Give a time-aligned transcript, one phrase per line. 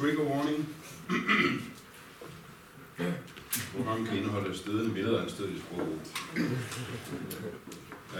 [0.00, 0.68] trigger warning.
[3.76, 5.86] Programmet kan indeholde stødende billeder af en stødelig sprog.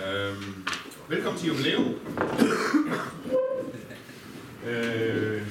[0.07, 0.67] Øhm,
[1.09, 1.95] velkommen til jubilæum.
[4.67, 5.43] øh,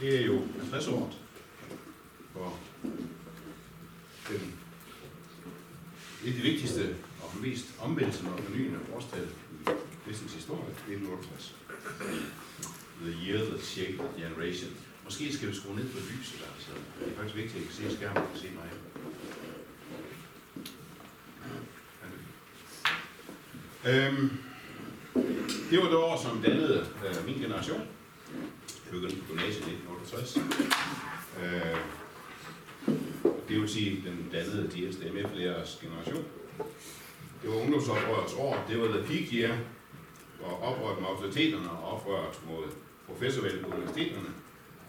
[0.00, 1.14] det er jo 50 år
[2.32, 2.58] for
[4.28, 4.54] den,
[6.22, 9.70] det er det vigtigste og mest omvæltende og fornyende årstal i
[10.06, 11.54] vestens historie, 1968.
[13.02, 14.70] The year that shaped the generation.
[15.04, 16.70] Måske skal vi skrue ned på lyset, altså.
[17.00, 18.70] Det er faktisk vigtigt, at I kan se skærmen og se mig.
[23.86, 24.30] Øhm,
[25.70, 27.82] det var det år, som dannede øh, min generation.
[28.84, 30.36] Jeg begyndte på gymnasiet i 1968.
[31.42, 31.76] Øh,
[33.48, 36.24] det vil sige, den dannede de ældste MF-lærers generation.
[37.42, 38.64] Det var ungdomsoprørets år.
[38.68, 39.58] Det var the peak year,
[40.38, 42.64] hvor oprøret med autoriteterne og oprøret mod
[43.06, 44.28] professorvalget på universiteterne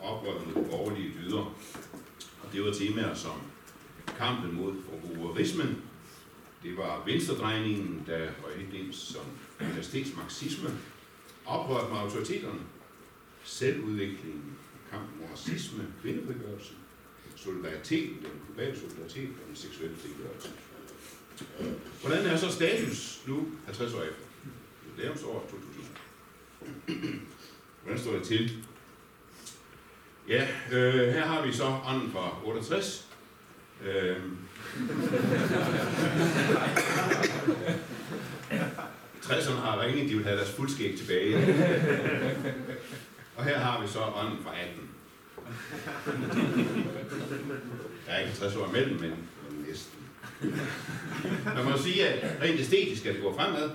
[0.06, 1.56] oprør mod borgerlige dyder.
[2.44, 3.42] Og det var temaer som
[4.18, 5.82] kampen mod forbrugerismen,
[6.64, 9.22] det var venstredrejningen, der var helt som
[9.60, 10.70] universitetsmarxisme,
[11.46, 12.60] oprøret med autoriteterne,
[13.44, 14.58] selvudviklingen,
[14.92, 16.74] kampen mod racisme, kvindefrigørelse,
[17.36, 20.50] solidaritet, den globale solidaritet og den seksuelle frigørelse.
[22.02, 24.22] Hvordan er så status nu 50 år efter?
[24.90, 25.50] Jubilæumsår
[26.88, 27.22] 2000.
[27.84, 28.66] Hvordan står det til?
[30.30, 33.08] Ja, øh, her har vi så ånden fra 68.
[33.86, 34.18] Øh,
[39.22, 41.36] 60'erne har ringet, de vil have deres fuldskæg tilbage.
[43.36, 44.90] Og her har vi så ånden fra 18.
[48.06, 49.14] Der er ikke 60 år imellem, men,
[49.68, 50.00] næsten.
[51.56, 53.70] Man må sige, at rent æstetisk skal det gå fremad.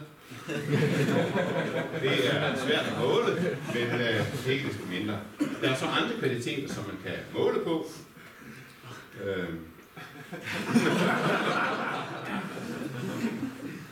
[2.02, 5.20] Det er svært at måle, men øh, ikke desto mindre.
[5.62, 7.86] Der er så andre kvaliteter, som man kan måle på.
[9.24, 9.48] Øh,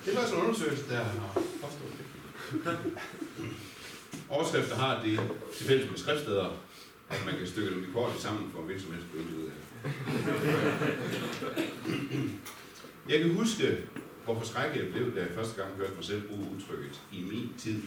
[0.04, 1.92] det var sådan en undersøgelse, der har påstået
[2.52, 2.92] det.
[4.28, 5.20] Overskrifter har det
[5.56, 6.48] til fælles med skriftsteder,
[7.10, 7.86] at man kan stykke dem i
[8.20, 9.52] sammen for hvilken som helst ud af.
[13.08, 13.78] Jeg kan huske,
[14.28, 17.52] hvor forskrækket jeg blev, da jeg første gang hørte mig selv bruge udtrykket i min
[17.58, 17.82] tid.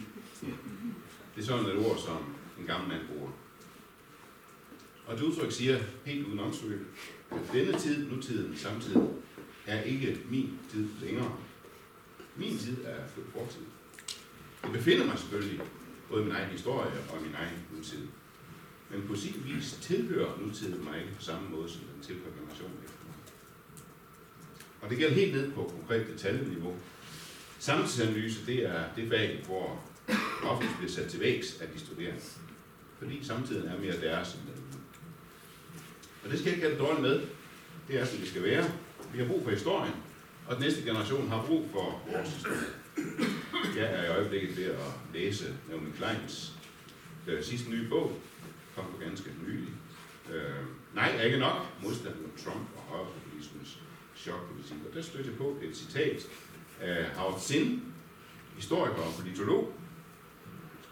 [1.34, 3.30] Det er sådan et ord, som en gammel mand bruger.
[5.06, 6.86] Og det udtryk siger helt uden omsøg,
[7.30, 9.08] at denne tid, nutiden, samtiden,
[9.66, 11.36] er ikke min tid længere.
[12.36, 12.98] Min tid er
[13.32, 13.62] fortid.
[14.62, 15.60] Jeg befinder mig selvfølgelig
[16.10, 18.06] både i min egen historie og min egen nutid.
[18.90, 22.81] Men på sin vis tilhører nutiden mig ikke på samme måde, som den tilhører generationen.
[24.82, 26.76] Og det gælder helt ned på konkret detaljeniveau.
[27.58, 29.82] Samtidsanalyse, det er det fag, hvor
[30.42, 32.20] ofte bliver sat til vægs af de studerende.
[32.98, 34.80] Fordi samtiden er mere deres end den.
[36.24, 37.26] Og det skal jeg ikke have det dårligt med.
[37.88, 38.70] Det er, som det skal være.
[39.12, 39.94] Vi har brug for historien,
[40.46, 42.56] og den næste generation har brug for vores historie.
[43.76, 46.52] Jeg er i øjeblikket ved at læse Naomi Kleins
[47.26, 48.18] øh, sidste nye bog,
[48.76, 49.68] kom på ganske nylig.
[50.32, 50.64] Øh,
[50.94, 51.66] nej, er ikke nok.
[51.82, 53.81] Modstand mod Trump og højrepopulismens
[54.22, 54.76] chokpolitik.
[54.88, 56.28] Og der stødte jeg på et citat
[56.80, 57.82] af Howard Zinn,
[58.56, 59.72] historiker og politolog,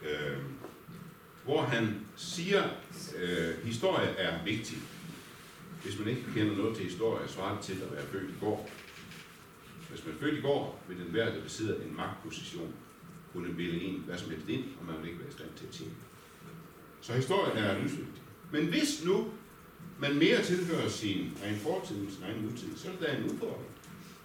[0.03, 0.37] øh,
[1.45, 2.65] hvor han siger,
[3.19, 4.79] øh, historie er vigtig.
[5.83, 8.71] Hvis man ikke kender noget til historie, svarer det til at være født i går.
[9.91, 12.75] Hvis man er født i går, vil den være, der besidder en magtposition,
[13.33, 15.67] kunne ville en hvad som helst ind, og man vil ikke være i stand til
[15.67, 15.93] at tjene.
[17.01, 18.23] Så historien er livsvigtig.
[18.53, 19.33] Men hvis nu
[20.01, 23.25] man mere tilhører sin egen fortid end sin egen nutid, så er det da en
[23.25, 23.69] udfordring,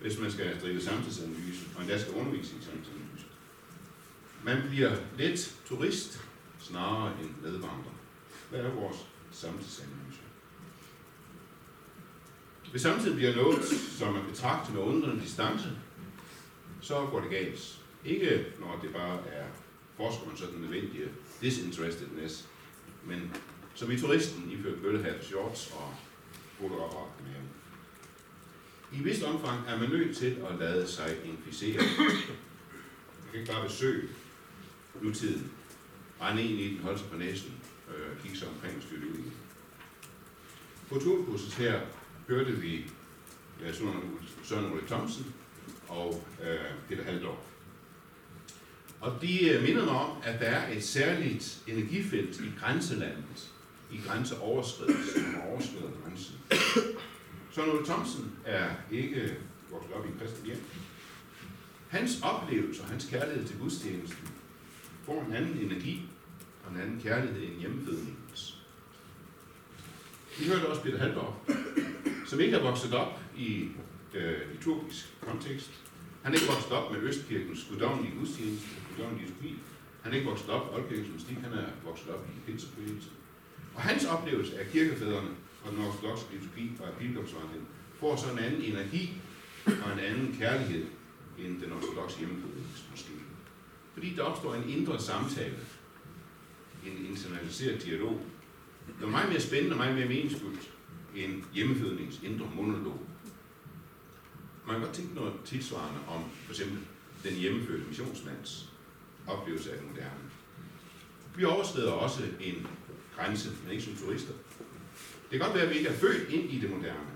[0.02, 3.26] hvis man skal drive samtidsanalyse, og endda skal undervise i samtidsanalyse.
[4.44, 6.22] Man bliver lidt turist,
[6.60, 7.96] snarere end medvandrer.
[8.50, 8.98] Hvad er vores
[9.32, 10.20] samtidsanalyse?
[12.72, 13.64] Hvis samtidig bliver noget,
[13.98, 15.70] som man betragter med undrende distance,
[16.82, 17.80] så går det galt.
[18.06, 19.46] Ikke når det bare er
[19.98, 21.08] forskerens sådan nødvendige
[21.42, 22.48] disinterestedness,
[23.06, 23.32] men
[23.76, 25.94] som i turisten iført bøllehat, shorts og
[26.60, 27.36] fotoapparat med
[29.00, 31.78] I vist omfang er man nødt til at lade sig inficere.
[31.78, 34.10] Man kan ikke bare besøge
[35.02, 35.52] nutiden,
[36.22, 37.54] rende ind i den, holde sig på næsen,
[37.90, 39.32] øh, kigge sig omkring og styrte ud i
[40.90, 41.82] På turkurset her
[42.28, 42.92] hørte vi
[43.62, 43.74] ja,
[44.44, 45.34] Søren Ole Thomsen
[45.88, 46.58] og øh,
[46.90, 47.38] Peter Haldorf.
[49.02, 53.52] Og de øh, mindede minder mig om, at der er et særligt energifelt i grænselandet,
[53.92, 56.36] i grænseoverskridelse, som overskrider grænsen.
[57.52, 59.38] Søren Ole Thomsen er ikke
[59.72, 60.64] vokset op i en kristen hjem.
[61.90, 64.30] Hans oplevelse og hans kærlighed til gudstjenesten
[65.04, 66.02] får en anden energi
[66.66, 68.58] og en anden kærlighed end hjemmefødningens.
[70.40, 71.34] Vi hørte også Peter Halldorf,
[72.28, 73.68] som ikke er vokset op i
[74.14, 75.72] øh, liturgisk kontekst.
[76.24, 79.56] Han er ikke vokset op med Østkirkens guddommelige gudstjeneste, guddommelige liturgi.
[80.02, 83.12] Han er ikke vokset op i Oldkirkens mystik, han er vokset op i pinsebevægelsen.
[83.76, 85.30] Og hans oplevelse af kirkefædrene
[85.66, 87.68] og den ortodoxe liturgi og pilgrimsvandringen
[88.00, 89.22] får så en anden energi
[89.66, 90.86] og en anden kærlighed
[91.40, 93.12] end den ortodoxe hjemmefødelse måske.
[93.94, 95.56] Fordi der opstår en indre samtale,
[96.86, 98.22] en internaliseret dialog.
[99.00, 100.72] der er meget mere spændende og meget mere meningsfuldt
[101.16, 103.00] end hjemmefødningens indre monolog.
[104.68, 106.78] Man kan godt tænke noget tilsvarende om for eksempel
[107.24, 108.70] den hjemmefødte missionsmands
[109.28, 110.30] oplevelse af det moderne.
[111.36, 112.68] Vi overskrider også en
[113.16, 114.34] grænse, men ikke som turister.
[115.32, 117.10] Det kan godt være, at vi ikke er født ind i det moderne,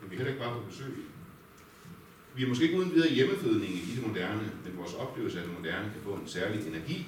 [0.00, 0.94] men vi kan ikke bare på besøg.
[2.36, 5.58] Vi er måske ikke uden videre hjemmefødning i det moderne, men vores oplevelse af det
[5.58, 7.06] moderne kan få en særlig energi,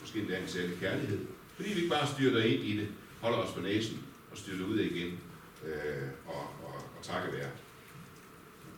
[0.00, 1.18] måske endda en særlig kærlighed,
[1.56, 2.88] fordi vi ikke bare styrter ind i det,
[3.20, 5.18] holder os på næsen og styrter ud igen
[5.66, 7.50] øh, og, og, og takker være.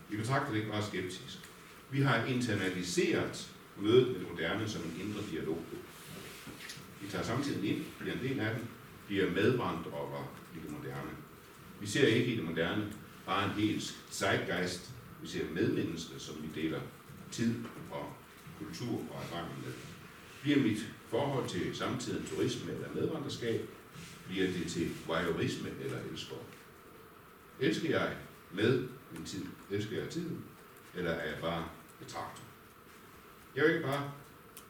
[0.09, 1.39] Vi betragter det ikke bare skeptisk.
[1.91, 5.65] Vi har internaliseret mødet med det moderne som en indre dialog.
[7.01, 8.69] Vi tager samtidig ind, bliver en del af den,
[9.07, 11.11] bliver medvandrere i det moderne.
[11.81, 12.93] Vi ser ikke i det moderne
[13.27, 14.91] bare en helt zeitgeist.
[15.23, 16.81] Vi ser medmennesker, som vi deler
[17.33, 17.55] tid
[17.91, 18.13] og
[18.59, 19.73] kultur og erfaring med.
[20.43, 20.79] Bliver mit
[21.09, 23.69] forhold til samtiden turisme eller medvandrerskab,
[24.29, 26.37] bliver det til voyeurisme eller elsker?
[27.61, 28.17] Elsker jeg
[28.53, 29.45] med min tid?
[29.71, 30.45] Elsker jeg tiden?
[30.95, 31.69] Eller er jeg bare
[31.99, 32.43] betragter?
[33.57, 34.13] Jeg er ikke bare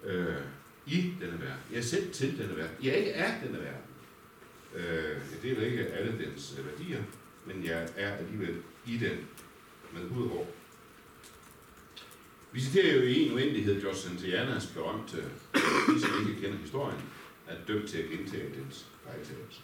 [0.04, 0.42] øh,
[0.86, 1.62] i denne verden.
[1.70, 2.76] Jeg er selv til denne verden.
[2.82, 3.93] Jeg er ikke af denne verden.
[4.74, 7.02] Øh, jeg deler ikke alle dens øh, værdier,
[7.46, 8.56] men jeg er alligevel
[8.86, 9.18] i den
[9.92, 10.54] med hud og.
[12.52, 15.16] Vi citerer jo i en uendelighed George Santianas berømte,
[15.54, 17.00] øh, de som ikke kender historien,
[17.46, 19.60] er dømt til at gentage dens fejltagelse.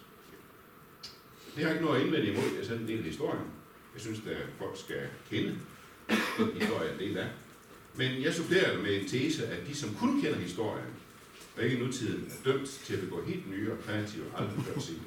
[1.56, 3.44] Det har ikke noget at indvende imod, jeg er selv en del af historien.
[3.94, 5.58] Jeg synes, at folk skal kende
[6.38, 7.28] den historie, en del af.
[7.96, 10.86] Men jeg supplerer det med en tese, at de, som kun kender historien,
[11.56, 15.00] og ikke nutiden, er dømt til at begå helt nye og kreative aldrig før set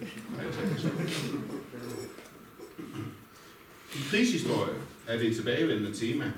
[3.95, 4.73] I krigshistorie
[5.07, 6.31] er det et tilbagevendende tema,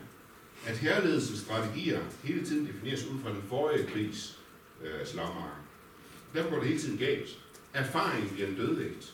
[0.65, 4.39] at herledelsens strategier hele tiden defineres ud fra den forrige krigs
[4.83, 5.57] øh, slagmark.
[6.33, 7.39] Derfor går det hele tiden galt.
[7.73, 9.13] Erfaring bliver en dødvægt.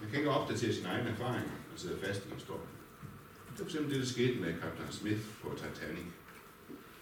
[0.00, 2.68] Man kan ikke opdatere sine egne erfaringer og sidde fast i historien.
[3.58, 6.04] Det var fx det, der skete med kaptajn Smith på Titanic.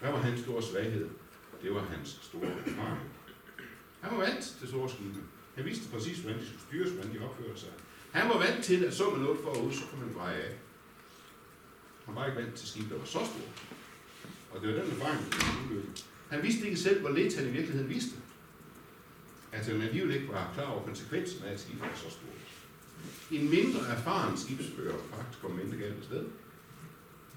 [0.01, 1.09] Hvad var hans store svaghed?
[1.63, 3.01] Det var hans store erfaring.
[4.01, 5.21] Han var vant til store skibe.
[5.55, 7.69] Han vidste præcis, hvordan de skulle styres, hvordan de opførte sig.
[8.13, 10.55] Han var vant til, at så man noget forud, så kunne man dreje af.
[12.07, 13.53] Han var ikke vant til skibe, der var så store.
[14.51, 17.89] Og det var den erfaring, der Han vidste ikke selv, hvor lidt han i virkeligheden
[17.89, 18.17] vidste.
[19.53, 22.43] At altså, han alligevel ikke var klar over konsekvensen af, at skibet var så stort.
[23.31, 26.25] En mindre erfaren skibsfører faktisk kom mindre galt af sted.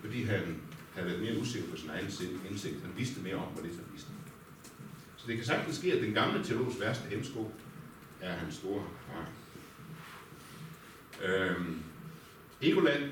[0.02, 0.62] Fordi han
[0.94, 2.06] havde været mere usikker på sin egen
[2.50, 2.82] indsigt.
[2.82, 4.10] Han vidste mere om, hvad det han vidste.
[5.26, 7.52] Så det kan sagtens ske, at den gamle teologs værste hemsko
[8.22, 9.28] er hans store fejl.
[11.24, 11.84] Øhm,
[12.62, 13.12] Egoland,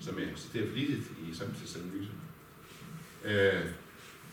[0.00, 2.10] som jeg citerer flittigt i samtidsanalyse.
[3.24, 3.64] Øh,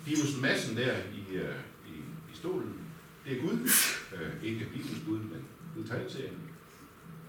[0.06, 1.56] Dimus Madsen der i, øh,
[1.88, 1.92] i,
[2.33, 2.81] i stolen,
[3.26, 3.69] det er Gud.
[4.16, 5.45] Øh, ikke Bibelens Gud, men
[5.76, 6.40] Gud tegneserien.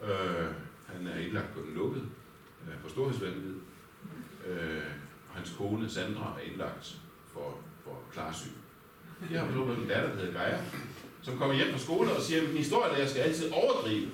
[0.03, 0.49] Øh,
[0.87, 2.09] han er indlagt på den lukkede
[2.69, 3.55] øh, for storhedsvandet.
[4.47, 4.83] Øh,
[5.29, 7.01] og hans kone Sandra er indlagt
[7.33, 8.51] for, for klarsyn.
[9.31, 10.59] Jeg har forstået en datter, der hedder Geir,
[11.23, 14.09] som kommer hjem fra skole og siger, at min historielærer skal altid overdrive.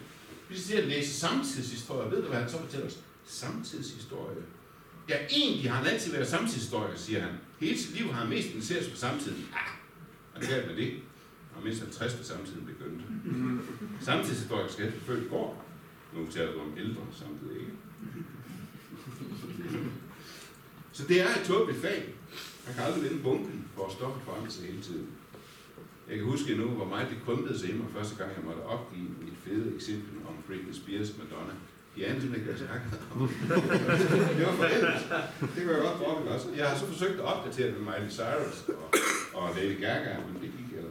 [0.48, 2.10] Vi skal at læse samtidshistorie.
[2.10, 2.98] Ved du, hvad han så fortæller os?
[3.26, 4.36] Samtidshistorie.
[5.08, 7.32] Ja, egentlig har han altid været samtidshistoriker, siger han.
[7.60, 9.48] Hele sit liv har han mest interesseret sig på samtiden.
[9.54, 9.70] Ah,
[10.34, 10.94] og det er med det.
[11.56, 13.04] Og mindst 50, da samtiden begyndte.
[14.04, 15.64] Samtidshistoriker skal selvfølgelig født i går.
[16.14, 17.72] Nu taler du om ældre samtidig ikke.
[20.92, 22.04] Så det er et tåbeligt fag.
[22.66, 25.08] Man kan aldrig vinde bunken for at stoppe forandre sig hele tiden.
[26.08, 28.62] Jeg kan huske nu, hvor meget det krympede sig i mig første gang, jeg måtte
[28.74, 31.54] opgive mit fede eksempel om Britney Spears Madonna.
[31.96, 33.28] De ikke, hvad jeg snakkede om.
[34.38, 34.98] det var forældet.
[35.40, 36.46] Det kan jeg godt droppe også.
[36.56, 38.88] Jeg har så forsøgt at opdatere det med Miley Cyrus og,
[39.34, 40.88] og Lady Gaga, men det gik ikke.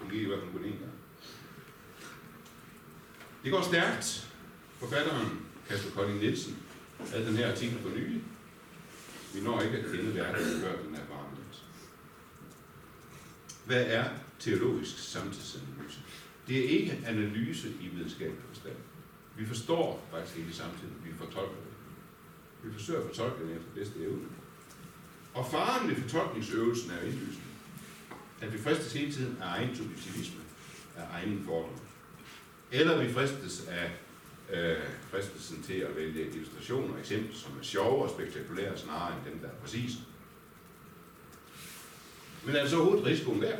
[0.00, 0.96] Det gik i hvert fald kun én gang.
[3.44, 4.28] Det går stærkt.
[4.78, 5.26] Forfatteren
[5.68, 6.56] Kasper Kolding Nielsen
[7.12, 8.22] havde den her artikel for nylig.
[9.34, 11.09] Vi når ikke at kende verden, før den er forandret.
[13.70, 14.04] Hvad er
[14.38, 16.00] teologisk samtidsanalyse?
[16.48, 18.76] Det er ikke analyse i videnskabelig forstand.
[19.36, 21.74] Vi forstår faktisk ikke samtidig, vi fortolker det.
[22.64, 24.24] Vi forsøger at fortolke det efter bedste evne.
[25.34, 27.46] Og faren ved fortolkningsøvelsen er indlysende.
[28.40, 30.40] At vi fristes hele tiden af egen subjektivisme,
[30.96, 31.78] af egen fordomme.
[32.70, 33.90] Eller vi fristes af
[34.52, 39.32] øh, fristelsen til at vælge illustrationer og eksempler, som er sjove og spektakulære, snarere end
[39.32, 39.98] dem, der er præcise.
[42.44, 43.56] Men er det så overhovedet risikoen der?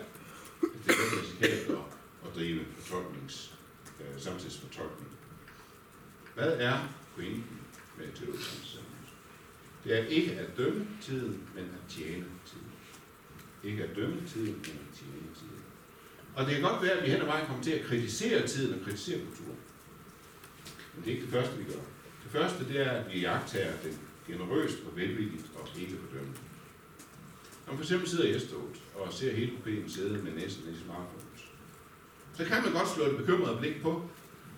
[0.60, 1.84] Det er risikabelt at,
[2.24, 3.54] at drive fortolknings,
[4.00, 5.10] øh, samtidsfortolkning.
[6.34, 6.78] Hvad er
[7.16, 7.60] pointen
[7.98, 8.76] med teologisk
[9.84, 12.70] Det er ikke at dømme tiden, men at tjene tiden.
[13.64, 15.62] Ikke at dømme tiden, men at tjene tiden.
[16.34, 18.80] Og det kan godt være, at vi hen ad vejen kommer til at kritisere tiden
[18.80, 19.58] og kritisere kulturen.
[20.94, 21.80] Men det er ikke det første, vi gør.
[22.24, 26.38] Det første, det er, at vi jagter den generøst og velvilligt og ikke fordømmende.
[27.70, 28.44] Når man for eksempel sidder i s
[28.94, 31.42] og ser hele problemet sidde med næsten i smartphones,
[32.36, 34.02] så kan man godt slå et bekymret blik på,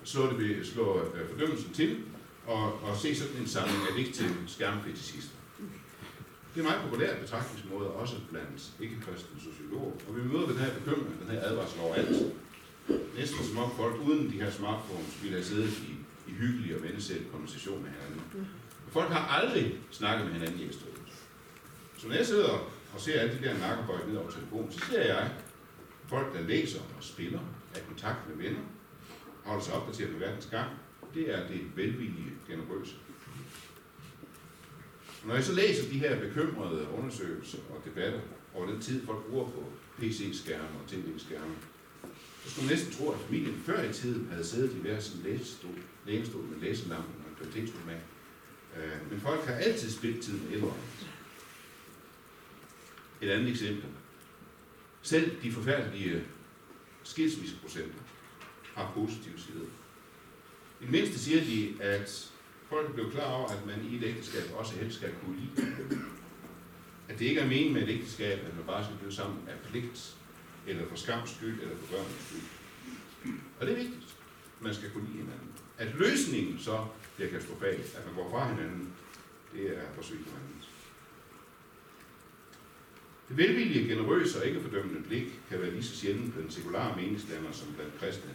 [0.05, 1.99] slå, det, slå øh, fordømmelsen til,
[2.47, 5.37] og, og se sådan en samling af til skærmfetisister.
[6.55, 9.93] Det er en meget populær betragtningsmåde, også blandt ikke-kristne sociologer.
[10.09, 12.33] Og vi møder den her bekymring, den her advarsel overalt.
[13.19, 15.93] Næsten som om folk uden de her smartphones ville have siddet i,
[16.31, 18.47] i hyggelige og vennesætte konversationer herinde.
[18.91, 20.93] Folk har aldrig snakket med hinanden i Østrig.
[21.99, 25.03] Så når jeg sidder og ser alle de der nakkebøj ned over telefonen, så ser
[25.03, 25.31] jeg
[26.07, 27.41] folk, der læser og spiller,
[27.75, 28.61] er i kontakt med venner,
[29.45, 30.71] holder sig opdateret på verdens gang.
[31.15, 32.95] Det er det velvillige generøse.
[35.23, 38.21] Og når jeg så læser de her bekymrede undersøgelser og debatter
[38.55, 39.65] over den tid, folk bruger på
[39.99, 41.55] PC-skærme og tv-skærme,
[42.45, 45.21] så skulle man næsten tro, at familien før i tiden havde siddet i hver sin
[45.25, 45.71] læsestol,
[46.07, 48.01] lænestol med læselampen og kvalitetsroman.
[48.77, 50.73] Øh, men folk har altid spildt tiden ældre.
[53.23, 53.85] Et andet eksempel.
[55.03, 56.23] Selv de forfærdelige
[57.03, 57.99] skilsmisseprocenter
[58.75, 59.65] har positive sider.
[60.81, 62.33] I det mindste siger de, at
[62.69, 65.75] folk blev klar over, at man i et ægteskab også helst skal kunne lide.
[67.09, 69.71] At det ikke er meningen med et ægteskab, at man bare skal blive sammen af
[69.71, 70.17] pligt,
[70.67, 73.35] eller for skams skyld, eller for børnens skyld.
[73.61, 74.17] Og det er vigtigt.
[74.61, 75.49] Man skal kunne lide hinanden.
[75.79, 76.87] At løsningen så
[77.17, 78.93] bliver katastrofal, at man går fra hinanden,
[79.53, 80.31] det er forsøgt på.
[83.37, 87.53] Det velvillige, generøse og ikke fordømmende blik kan være lige så sjældent blandt sekulære meningsdannere
[87.53, 88.31] som blandt kristne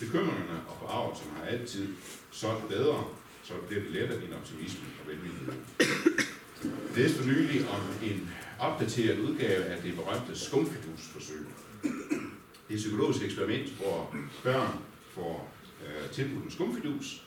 [0.00, 1.88] Bekymringerne og forarvelserne har altid
[2.30, 3.04] solgt bedre,
[3.42, 5.52] så bliver det af din optimisme og velvillighed.
[7.04, 11.46] er for nylig om en opdateret udgave af det berømte skumfidusforsøg.
[11.82, 14.78] Det er et psykologisk eksperiment, hvor børn
[15.10, 15.54] får
[15.86, 17.24] øh, tilbudt en skumfidus,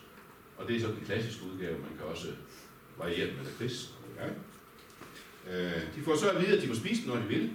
[0.56, 2.28] og det er så den klassiske udgave, man kan også
[2.98, 3.94] variere med lakrids.
[4.16, 4.28] Ja.
[5.52, 7.50] Øh, de får så at vide, at de må spise den, når de vil,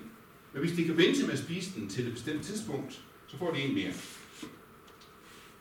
[0.53, 3.51] men hvis de kan vente med at spise den til et bestemt tidspunkt, så får
[3.51, 3.93] de en mere.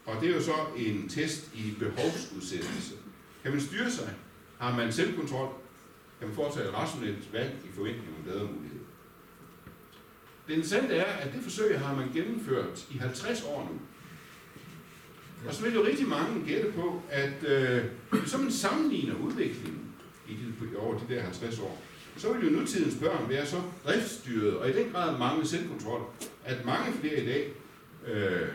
[0.06, 2.94] Og det er jo så en test i behovsudsættelse.
[3.42, 4.14] Kan man styre sig?
[4.58, 5.52] Har man selvkontrol?
[6.18, 8.80] Kan man foretage et rationelt valg i forventning om bedre mulighed?
[10.46, 13.80] Det interessante er, at det forsøg har man gennemført i 50 år nu.
[15.48, 19.94] Og så vil jo rigtig mange gætte på, at øh, hvis man sammenligner udviklingen
[20.28, 21.82] i de, over de der 50 år,
[22.16, 26.02] så vil jo nutidens børn være så driftsstyret og i den grad mangle selvkontrol,
[26.44, 27.52] at mange flere i dag
[28.06, 28.48] øh,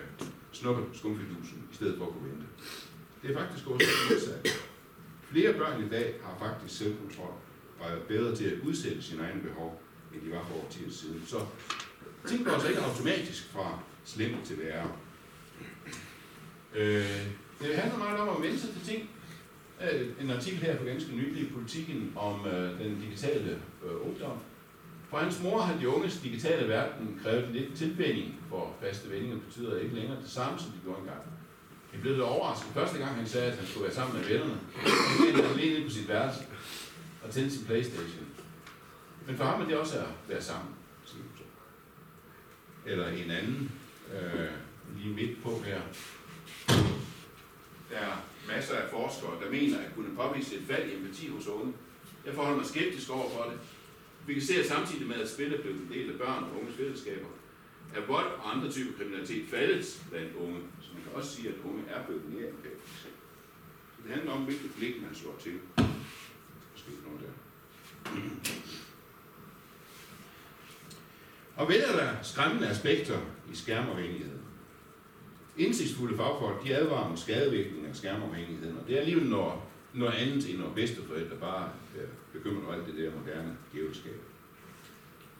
[0.51, 2.45] snupper skumfidusen, i stedet for at kunne vente.
[3.21, 4.67] Det er faktisk også modsat.
[5.31, 7.33] Flere børn i dag har faktisk selvkontrol
[7.79, 9.81] og er bedre til at udsætte sine egne behov,
[10.13, 11.23] end de var for årtier siden.
[11.27, 11.39] Så
[12.27, 14.91] ting går altså ikke automatisk fra slemt til værre.
[16.75, 17.27] Øh,
[17.61, 19.09] det handler meget om at vende sig til ting.
[19.81, 24.37] Øh, en artikel her for ganske nylig i politikken om øh, den digitale øh, ungdom,
[25.09, 29.79] for hans mor har de unges digitale verden krævet lidt tilvænning for faste vendinger, betyder
[29.79, 31.21] ikke længere det samme, som de gjorde engang.
[31.93, 32.71] Jeg blev lidt overrasket.
[32.73, 35.91] Første gang han sagde, at han skulle være sammen med vennerne, Han blev alene på
[35.91, 36.43] sit værelse
[37.23, 38.27] og tændte sin Playstation.
[39.27, 40.73] Men for ham er det også at være sammen.
[42.85, 43.71] Eller en anden,
[44.13, 44.49] øh,
[44.97, 45.81] lige midt på her.
[47.91, 51.73] Der masser af forskere, der mener at kunne påvise et fald i empati hos unge.
[52.25, 53.59] Jeg forholder mig skeptisk over for det.
[54.27, 56.59] Vi kan se, at samtidig med at spil er blevet en del af børn og
[56.59, 57.27] unges fællesskaber,
[57.95, 60.59] er vold og andre typer kriminalitet faldet blandt unge.
[60.81, 63.09] Så man kan også sige, at unge er blevet mere empatiske.
[64.03, 65.53] Det handler om, hvilket blik man slår til.
[66.73, 67.31] Måske noget der.
[71.55, 73.19] Og vel er der skræmmende aspekter
[73.51, 74.34] i skærmafhængigheden.
[75.57, 79.53] Indsigtsfulde fagfolk, de advarer om skadevirkningen af skærmafhængigheden, og det er alligevel noget,
[79.93, 84.19] noget andet end når bedsteforældre bare øh, bekymrer sig alt det der moderne djævelskab.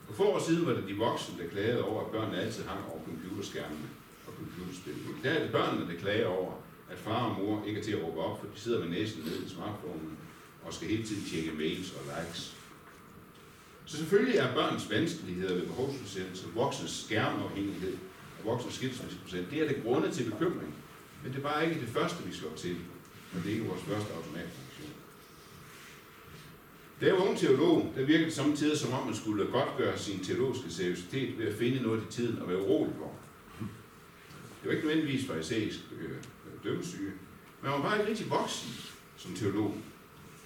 [0.07, 2.79] For få år siden var det de voksne, der klagede over, at børnene altid hang
[2.91, 3.87] over computerskærmene
[4.27, 4.93] og computerspil.
[4.93, 6.53] I dag er det børnene, der klager over,
[6.89, 9.23] at far og mor ikke er til at råbe op, for de sidder med næsen
[9.23, 10.17] nede i smartphonen
[10.65, 12.55] og skal hele tiden tjekke mails og likes.
[13.85, 17.97] Så selvfølgelig er børns vanskeligheder ved behovsudsættelse, voksnes skærmafhængighed
[18.51, 20.75] og skilsmisseprocent, det er det grunde til bekymring.
[21.23, 22.77] Men det er bare ikke det første, vi slår til.
[23.33, 24.89] Og det er ikke vores første automatfunktion.
[27.01, 30.19] Da jeg var ung teolog, der virkede det samtidig som om, man skulle godtgøre sin
[30.19, 33.11] teologiske seriøsitet ved at finde noget i tiden og være urolig for.
[34.61, 37.11] Det var ikke nødvendigvis farisæisk øh, øh dømmesyge,
[37.61, 38.69] men man var bare ikke rigtig voksen
[39.17, 39.75] som teolog,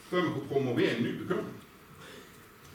[0.09, 1.53] før man kunne promovere en ny bekymring.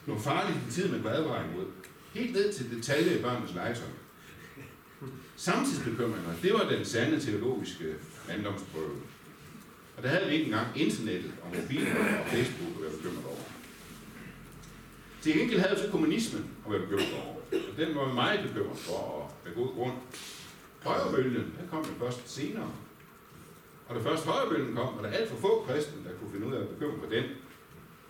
[0.06, 1.66] Noget farligt i tiden, man kunne advare imod.
[2.14, 3.88] Helt ned til detaljer i børnenes legetøj.
[5.36, 7.94] Samtidsbekymringer, det var den sande teologiske
[8.28, 8.96] manddomsprøve.
[9.96, 13.44] Og der havde vi ikke engang internettet og mobiler og Facebook at være bekymret over.
[15.22, 17.34] Til gengæld havde så kommunismen at være bekymret over.
[17.52, 19.92] Og den var meget bekymret for, og med god grund.
[20.82, 22.70] Højrebølgen, den kom jo først senere.
[23.88, 26.52] Og da først højrebølgen kom, var der alt for få kristne, der kunne finde ud
[26.52, 27.24] af at bekymre for den.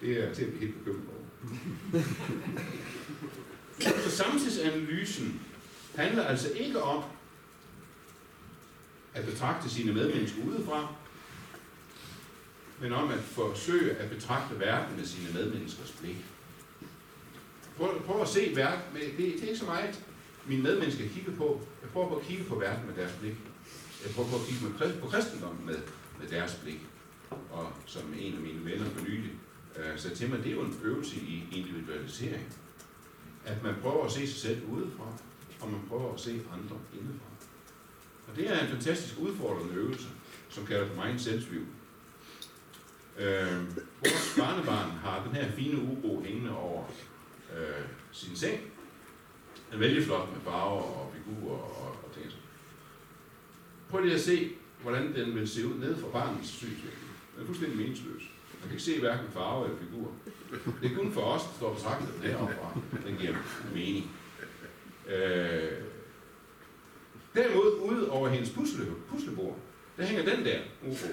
[0.00, 2.02] Det er til at blive helt bekymret over.
[4.04, 5.40] Så samtidsanalysen
[5.94, 7.02] handler altså ikke om
[9.14, 10.94] at betragte sine medmennesker udefra,
[12.80, 16.16] men om at forsøge at betragte verden med sine medmenneskers blik.
[17.76, 18.82] Prøv, prøv at se verden.
[18.92, 20.04] Med, det, det er ikke så meget,
[20.46, 21.60] mine medmennesker kigger på.
[21.82, 23.36] Jeg prøver på at kigge på verden med deres blik.
[24.04, 25.78] Jeg prøver på at kigge med, på kristendommen med,
[26.20, 26.80] med deres blik.
[27.50, 29.32] Og som en af mine venner for nylig
[29.76, 32.52] øh, sagde til mig, det er jo en øvelse i individualisering.
[33.44, 35.06] At man prøver at se sig selv udefra,
[35.60, 37.33] og man prøver at se andre indefra.
[38.34, 40.06] Og det er en fantastisk udfordrende øvelse,
[40.48, 41.16] som kalder på mig
[41.50, 41.62] View.
[43.18, 43.66] Øh,
[44.00, 46.84] vores barnebarn har den her fine uro hængende over
[47.56, 48.60] øh, sin seng.
[49.66, 52.32] Den er vældig flot med farver og figurer og, og ting.
[53.90, 54.50] Prøv lige at se,
[54.82, 56.90] hvordan den vil se ud ned fra barnets synsvinkel.
[57.34, 58.22] Den er fuldstændig meningsløs.
[58.60, 60.12] Man kan ikke se hverken farve eller figur.
[60.82, 62.54] Det er kun for os, der står betragtet den heroppe.
[63.06, 63.34] Den giver
[63.74, 64.10] mening.
[65.08, 65.72] Øh,
[67.34, 69.58] derimod, ude over hendes pusle, puslebord,
[69.96, 70.58] der hænger den der
[70.90, 71.08] ufo,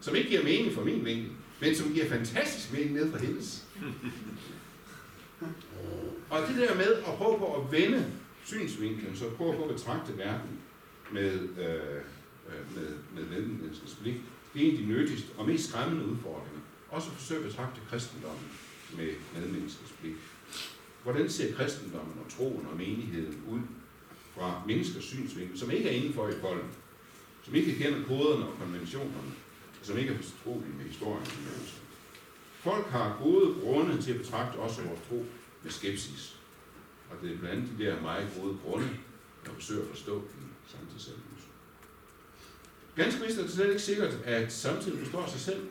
[0.00, 3.66] som ikke giver mening for min vinkel, men som giver fantastisk mening ned fra hendes.
[6.30, 8.12] Og det der med at prøve på at vende
[8.44, 10.60] synsvinklen, så prøve på at betragte verden
[11.12, 11.96] med, øh,
[12.48, 14.14] øh med, med medmenneskets blik,
[14.54, 16.60] det er en af de nyttigste og mest skræmmende udfordringer.
[16.90, 18.50] Også at forsøge at betragte kristendommen
[18.96, 20.14] med medmenneskets blik.
[21.02, 23.60] Hvordan ser kristendommen og troen og menigheden ud
[24.34, 26.70] fra menneskers synsvinkel, som ikke er indenfor i folden,
[27.42, 29.32] som ikke kender koderne og konventionerne,
[29.80, 31.26] og som ikke er fortrolige med historien
[32.60, 35.24] Folk har gode grunde til at betragte også vores tro
[35.62, 36.36] med skepsis.
[37.10, 38.88] Og det er blandt andet de der meget gode grunde,
[39.44, 41.48] der forsøger at forstå den samtidsanalyse.
[42.96, 45.66] Ganske vist er det slet ikke sikkert, at samtiden forstår sig selv.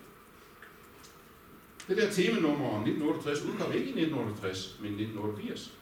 [1.87, 5.73] Det der temanummer om 1968 udkom ikke i 1968, men i 1988.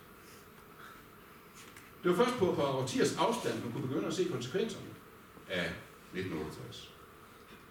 [2.03, 4.85] Det var først på et par årtiers afstand, man kunne begynde at se konsekvenserne
[5.49, 5.71] af
[6.13, 6.89] 1968.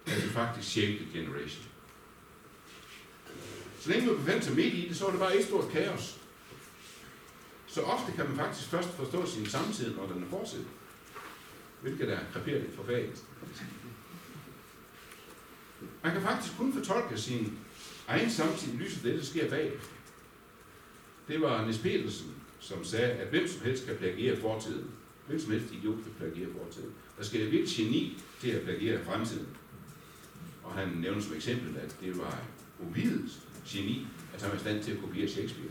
[0.07, 1.65] At det faktisk shaped the generation.
[3.81, 6.19] Så længe man befandt sig midt i det, så var det bare et stort kaos.
[7.67, 10.61] Så ofte kan man faktisk først forstå sin samtid, når den er fortsat.
[11.83, 13.25] Hvilket er kreperligt for faget.
[16.03, 17.59] Man kan faktisk kun fortolke sin
[18.09, 19.89] egen samtid i lyset af det, der sker bagefter.
[21.29, 24.91] Det var Nis Petersen, som sagde, at hvem som helst kan plagiere fortiden.
[25.27, 26.91] Hvem som helst idiot kan plagiere fortiden.
[27.19, 29.47] Der skal et vildt geni til at plagiere fremtiden.
[30.63, 32.43] Og han nævner som eksempel, at det var
[32.83, 35.71] Ovids geni, at han var i stand til at kopiere Shakespeare.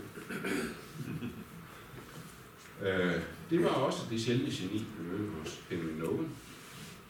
[2.86, 6.28] øh, det var også det sjældne geni, vi mødte hos Henry Nolan,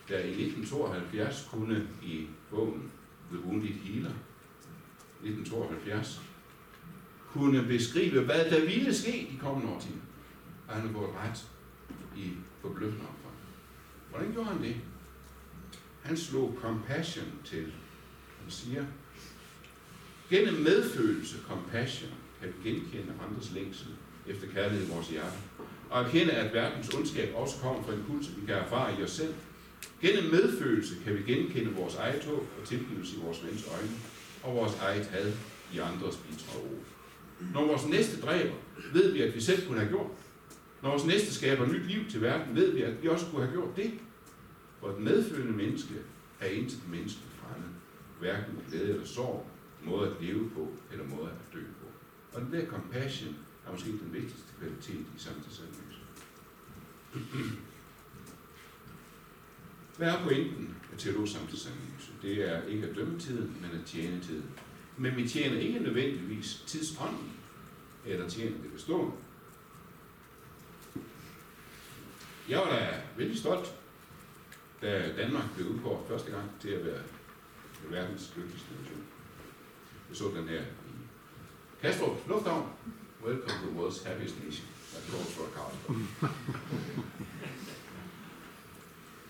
[0.08, 2.90] der i 1972 kunne i bogen
[3.30, 4.12] The Wounded Healer,
[5.22, 6.20] 1972,
[7.32, 9.92] kunne beskrive, hvad der ville ske de kommende årtier.
[10.68, 11.44] Og han har gået ret
[12.16, 13.34] i forbløffende omfang.
[14.10, 14.76] Hvordan gjorde han det?
[16.02, 17.72] Han slog compassion til.
[18.42, 18.84] Han siger,
[20.30, 23.86] gennem medfølelse, compassion, kan vi genkende andres længsel
[24.26, 25.36] efter kærlighed i vores hjerte.
[25.90, 29.10] Og erkende, at verdens ondskab også kommer fra en puls, vi kan erfare i os
[29.10, 29.34] selv.
[30.02, 33.90] Gennem medfølelse kan vi genkende vores eget håb og tilgivelse i vores vens øjne,
[34.42, 35.32] og vores eget had
[35.72, 36.99] i andres bitre ord.
[37.54, 38.54] Når vores næste dræber,
[38.92, 40.10] ved vi, at vi selv kunne have gjort.
[40.82, 43.52] Når vores næste skaber nyt liv til verden, ved vi, at vi også kunne have
[43.52, 43.90] gjort det.
[44.80, 45.94] For et medfølende menneske
[46.40, 47.68] er intet menneske fremmed.
[48.20, 49.46] Hverken glæde eller sorg,
[49.84, 51.86] måde at leve på, eller måde at dø på.
[52.32, 56.00] Og den der compassion er måske den vigtigste kvalitet i samtidsanalyse.
[59.96, 62.12] Hvad er pointen af teologisk samtidsanalyse?
[62.22, 64.44] Det er ikke at dømme tiden, men at tjene tiden.
[65.00, 67.32] Men vi tjener ikke nødvendigvis tidsånden,
[68.06, 69.12] eller tjener det bestående.
[72.48, 73.74] Jeg var da vældig stolt,
[74.82, 77.02] da Danmark blev udkåret første gang til at være
[77.90, 79.04] verdens lykkeligste nation.
[80.08, 80.64] Jeg så den her i
[81.82, 82.68] Kastrup Lufthavn.
[83.24, 84.66] Welcome to the world's happiest nation.
[84.92, 86.10] Der calls for a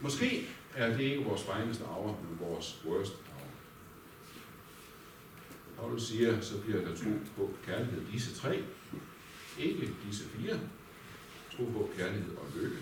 [0.00, 3.29] Måske er det ikke vores fineste hour, men vores worst.
[5.80, 8.64] Paulus siger, så bliver der tro på kærlighed disse tre,
[9.58, 10.60] ikke disse fire.
[11.56, 12.76] Tro på kærlighed og lykke,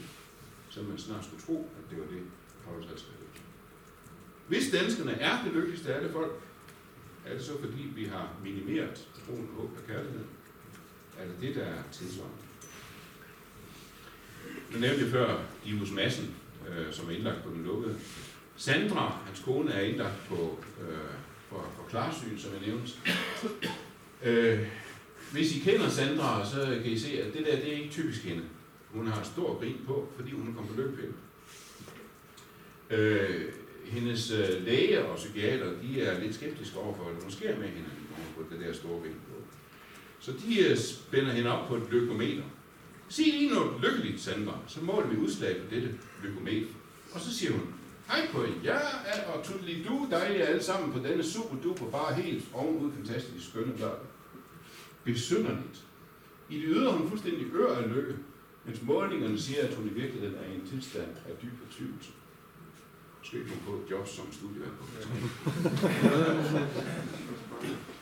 [0.70, 2.22] så man snart skulle tro, at det var det,
[2.64, 3.18] Paulus havde skrevet.
[4.48, 6.32] Hvis danskerne er det lykkeligste af alle folk,
[7.26, 10.24] er det så fordi, vi har minimeret troen, håb og kærlighed?
[11.18, 12.36] Er det det, der er tidsvarende?
[14.72, 16.34] Nu nævnte jeg før Divus Madsen,
[16.68, 17.98] øh, som er indlagt på den lukkede.
[18.56, 21.14] Sandra, hans kone, er indlagt på, øh,
[21.48, 22.92] for, for klarsyn, som jeg nævnte.
[24.24, 24.66] Øh,
[25.32, 28.24] hvis I kender Sandra, så kan I se, at det der, det er ikke typisk
[28.24, 28.42] hende.
[28.90, 31.14] Hun har en stor grin på, fordi hun er kommet på løbpind.
[32.90, 33.52] Øh,
[33.84, 37.68] hendes øh, læger og psykiater, de er lidt skeptiske over for, hvad der sker med
[37.68, 39.42] hende, når hun får det der store grin på.
[40.20, 42.42] Så de øh, spænder hende op på et lykometer.
[43.08, 46.66] Sig lige noget lykkeligt, Sandra, så måler vi udslag på dette lykometer.
[47.12, 47.74] Og så siger hun,
[48.08, 49.44] hej på jer er og
[49.88, 54.06] du dejlige alle sammen på denne super duper bare helt ovenud fantastisk skønne lørdag.
[55.04, 55.84] Besynderligt.
[56.50, 58.16] I det ydre hun fuldstændig ør af lykke,
[58.64, 62.10] mens målingerne siger, at hun i virkeligheden er i en tilstand af dyb fortvivlelse.
[63.18, 64.84] Måske hun få et job som studievært på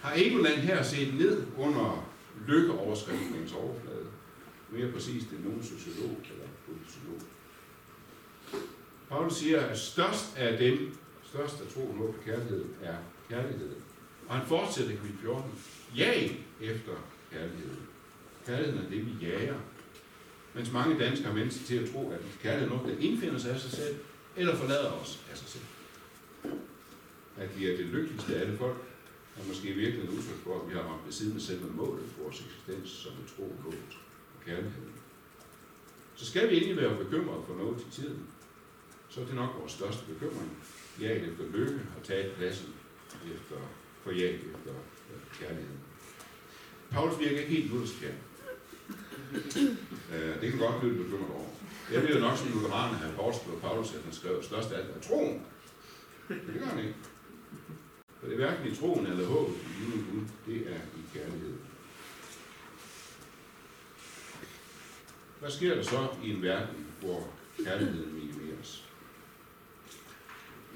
[0.02, 2.08] Har Egoland her set ned under
[2.46, 4.06] lykkeoverskriftens overflade?
[4.70, 7.20] Mere præcist end nogen sociolog eller politolog.
[9.08, 12.96] Paulus siger, at størst af dem, størst af troen og kærlighed, er
[13.28, 13.82] kærligheden.
[14.28, 15.44] Og han fortsætter i 14.
[15.96, 16.92] Jag efter
[17.32, 17.86] kærligheden.
[18.46, 19.58] Kærligheden er det, vi jager.
[20.54, 23.38] Mens mange danskere har mennesker sig til at tro, at kærlighed er noget, der indfinder
[23.38, 23.96] sig af sig selv,
[24.36, 25.64] eller forlader os af sig selv.
[27.36, 28.76] At vi er det lykkeligste af alle folk,
[29.36, 32.04] er måske virkelig et udtryk for, at vi har ramt ved siden af selve målet
[32.10, 33.74] for vores eksistens, som en tro, håb
[34.38, 34.82] og kærlighed.
[36.14, 38.26] Så skal vi egentlig være bekymret for noget til tiden,
[39.16, 40.50] så er det nok vores største bekymring.
[41.00, 42.74] Ja, efter lykke og tage pladsen
[43.34, 43.56] efter,
[44.02, 44.74] for ja efter
[45.10, 45.80] øh, kærligheden.
[46.90, 48.14] Paulus virker ikke helt luthersk her.
[50.10, 51.48] Uh, det kan godt blive bekymret over.
[51.92, 54.90] Jeg bliver jo nok som lutheraner have foreslået Paulus, at han skrev størst af alt
[54.96, 55.42] af troen.
[56.28, 56.94] Men det gør han ikke.
[58.20, 61.54] For det er hverken i troen eller håbet i Gud, det er i kærlighed.
[65.40, 67.28] Hvad sker der så i en verden, hvor
[67.64, 68.35] kærligheden i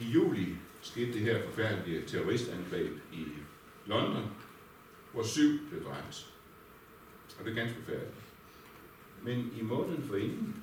[0.01, 3.27] i juli skete det her forfærdelige terroristangreb i
[3.87, 4.31] London,
[5.13, 6.33] hvor syv blev dræbt.
[7.39, 8.15] Og det er ganske forfærdeligt.
[9.23, 10.63] Men i måneden for inden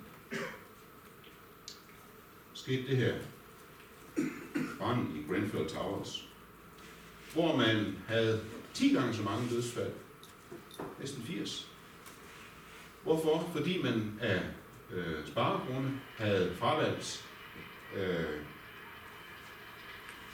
[2.53, 3.15] skete det her
[4.79, 6.29] brand i Grenfell Towers,
[7.33, 8.41] hvor man havde
[8.73, 9.91] 10 gange så mange dødsfald,
[10.99, 11.71] næsten 80.
[13.03, 13.49] Hvorfor?
[13.55, 14.41] Fordi man af
[14.91, 17.25] øh, sparegrunde havde fravalgt
[17.95, 18.41] øh,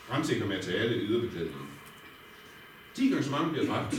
[0.08, 1.68] brandsikker materiale i yderbeklædningen.
[2.94, 3.94] 10 gange så mange bliver dræbt.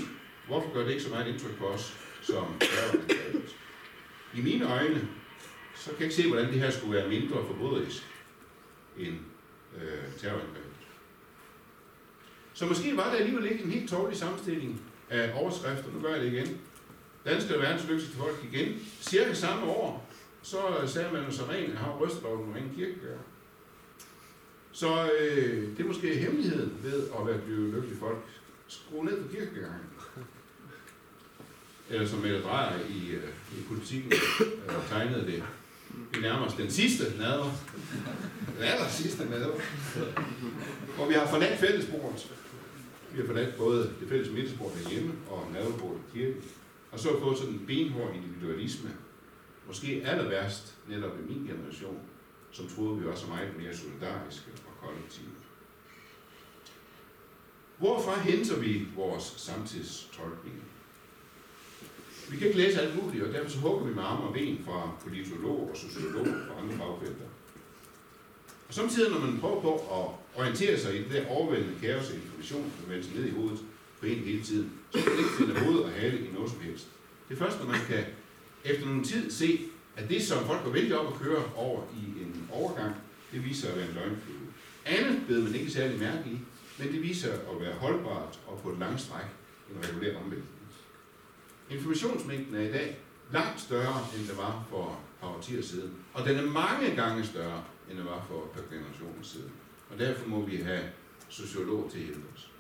[0.48, 3.56] Hvorfor gør det ikke så meget indtryk på os som terrorangrebet?
[4.36, 5.08] I mine øjne,
[5.76, 8.04] så kan jeg ikke se, hvordan det her skulle være mindre forbryderisk
[8.98, 9.16] end
[9.78, 10.72] øh, terrorangrebet.
[12.54, 15.92] Så måske var der alligevel ikke en helt tårlig sammenstilling af overskrifter.
[15.94, 16.58] Nu gør jeg det igen.
[17.26, 18.88] Danskere er verdens lykkeligste folk igen.
[19.02, 20.10] Cirka samme år,
[20.42, 23.18] så sagde man jo så rent, har rystet over den ren kirkegør.
[24.76, 28.18] Så øh, det er måske hemmeligheden ved at være blevet lykkelig folk.
[28.68, 29.90] Skru ned på kirkegangen.
[31.90, 35.44] Eller som Mette Drejer i, øh, i politikken øh, tegnede det.
[36.14, 37.52] Vi nærmer os den sidste nader.
[38.58, 39.52] Den aller sidste nader.
[40.96, 42.32] Hvor vi har forladt fællesbordet.
[43.14, 46.42] Vi har forladt både det fælles middagsbord derhjemme og nadebordet i kirken.
[46.92, 48.90] Og så har fået sådan en benhård individualisme.
[49.68, 52.00] Måske aller værst netop i min generation,
[52.52, 54.52] som troede, vi var så meget mere solidariske
[54.86, 55.32] kollektivet.
[57.78, 60.56] Hvorfra henter vi vores samtidstolkning?
[62.30, 64.62] Vi kan ikke læse alt muligt, og derfor så hugger vi med arme og ben
[64.66, 67.26] fra politologer og sociologer og andre fagfelter.
[68.68, 72.16] Og samtidig, når man prøver på at orientere sig i det der overvældende kaos af
[72.16, 73.60] information, der vender ned i hovedet
[74.00, 76.60] på en hele tiden, så kan man ikke finde hoved og hale i noget som
[76.60, 76.88] helst.
[77.30, 78.04] Det er først, når man kan
[78.64, 79.60] efter nogen tid se,
[79.96, 82.96] at det, som folk går vældig op og kører over i en overgang,
[83.32, 84.45] det viser at være en løgnflue.
[84.86, 86.40] Andet blev man ikke særlig mærke i,
[86.80, 89.26] men det viser at være holdbart og på et langt stræk
[89.72, 90.52] en regulær omvæltning.
[91.70, 92.98] Informationsmængden er i dag
[93.32, 95.94] langt større, end det var for et par årtier siden.
[96.14, 99.52] Og den er mange gange større, end det var for et par generationer siden.
[99.90, 100.84] Og derfor må vi have
[101.30, 102.52] sociolog til at hjælpe os.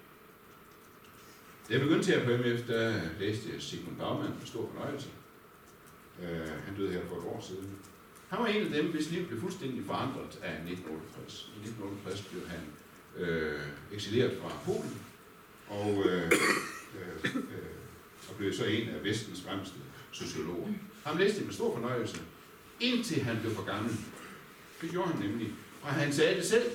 [1.69, 5.09] Da jeg begyndte her på MF, der læste jeg Sigmund Baumann med stor fornøjelse.
[6.19, 7.77] Uh, han døde her for et år siden.
[8.35, 11.51] Han var en af dem, hvis liv blev fuldstændig forandret af 1968.
[11.55, 12.63] I 1968 blev han
[13.17, 14.97] øh, eksileret fra Polen,
[15.69, 16.31] og, øh,
[16.97, 17.41] øh, øh,
[18.29, 19.75] og blev så en af vestens fremmeste
[20.11, 20.67] sociologer.
[21.05, 22.21] Han læste det med stor fornøjelse,
[22.79, 23.91] indtil han blev for gammel.
[24.81, 25.51] Det gjorde han nemlig.
[25.81, 26.71] Og han sagde det selv.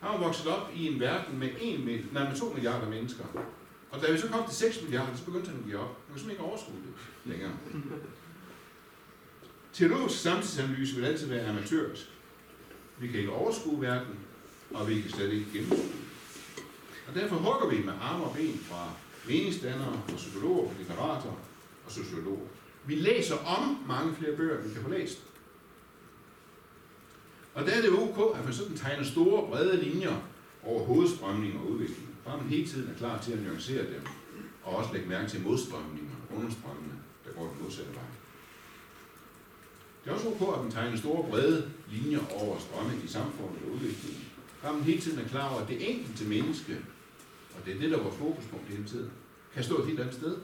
[0.00, 3.24] Han var vokset op i en verden med, 1, nej, med 2 milliarder mennesker.
[3.90, 5.86] Og da vi så kom til 6 milliarder, så begyndte han at give op.
[5.86, 7.52] Han kunne simpelthen ikke overskue det længere.
[9.72, 12.08] Teologisk samtidsanalyse vil altid være amatørisk.
[12.98, 14.14] Vi kan ikke overskue verden,
[14.70, 15.90] og vi kan slet ikke gennemskue
[17.08, 18.90] Og derfor hugger vi med arme og ben fra
[19.28, 21.36] meningsdannere, fra psykologer, litteratorer
[21.86, 22.46] og sociologer.
[22.86, 25.22] Vi læser om mange flere bøger, end vi kan få læst.
[27.54, 30.16] Og der er det ok, at man sådan tegner store, brede linjer
[30.62, 32.08] over hovedstrømninger og udvikling.
[32.24, 34.06] Bare man hele tiden er klar til at nuancere dem,
[34.62, 36.92] og også lægge mærke til modstrømninger og understrømmene,
[37.24, 38.01] der går den modsatte vej.
[40.04, 43.72] Det er også ok, at den tegner store, brede linjer over strømme i samfundet og
[43.72, 44.24] udviklingen.
[44.62, 46.78] Der man hele tiden er klar over, at det enkelte menneske,
[47.54, 49.10] og det er det, der er vores fokuspunkt hele tiden,
[49.54, 50.36] kan stå et helt andet sted,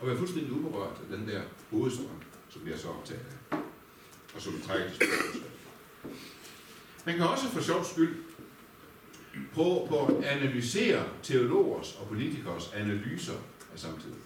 [0.00, 2.06] og være fuldstændig uberørt af den der hovedstrøm,
[2.50, 3.56] som vi er så optaget af,
[4.34, 5.42] og som trækker de store
[7.06, 8.16] Man kan også for sjov skyld
[9.54, 13.32] prøve på at analysere teologers og politikers analyser
[13.72, 14.18] af samtiden.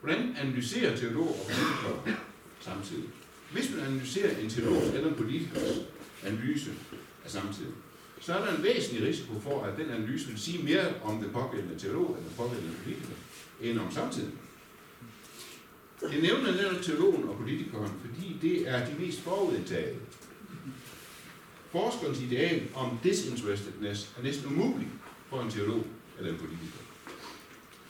[0.00, 2.18] Hvordan analyserer teologer og politikere
[2.60, 3.08] samtidig?
[3.52, 5.80] Hvis man analyserer en teolog eller en politikers
[6.24, 6.70] analyse
[7.24, 7.74] af samtiden,
[8.20, 11.30] så er der en væsentlig risiko for, at den analyse vil sige mere om den
[11.30, 13.14] pågældende teolog eller den pågældende politiker,
[13.60, 14.32] end om samtiden.
[16.02, 19.96] Jeg nævner netop teologen og politikeren, fordi det er de mest forudindtagede.
[21.72, 24.88] Forskerens ideal om disinterestedness er næsten umulig
[25.30, 25.84] for en teolog
[26.18, 26.78] eller en politiker.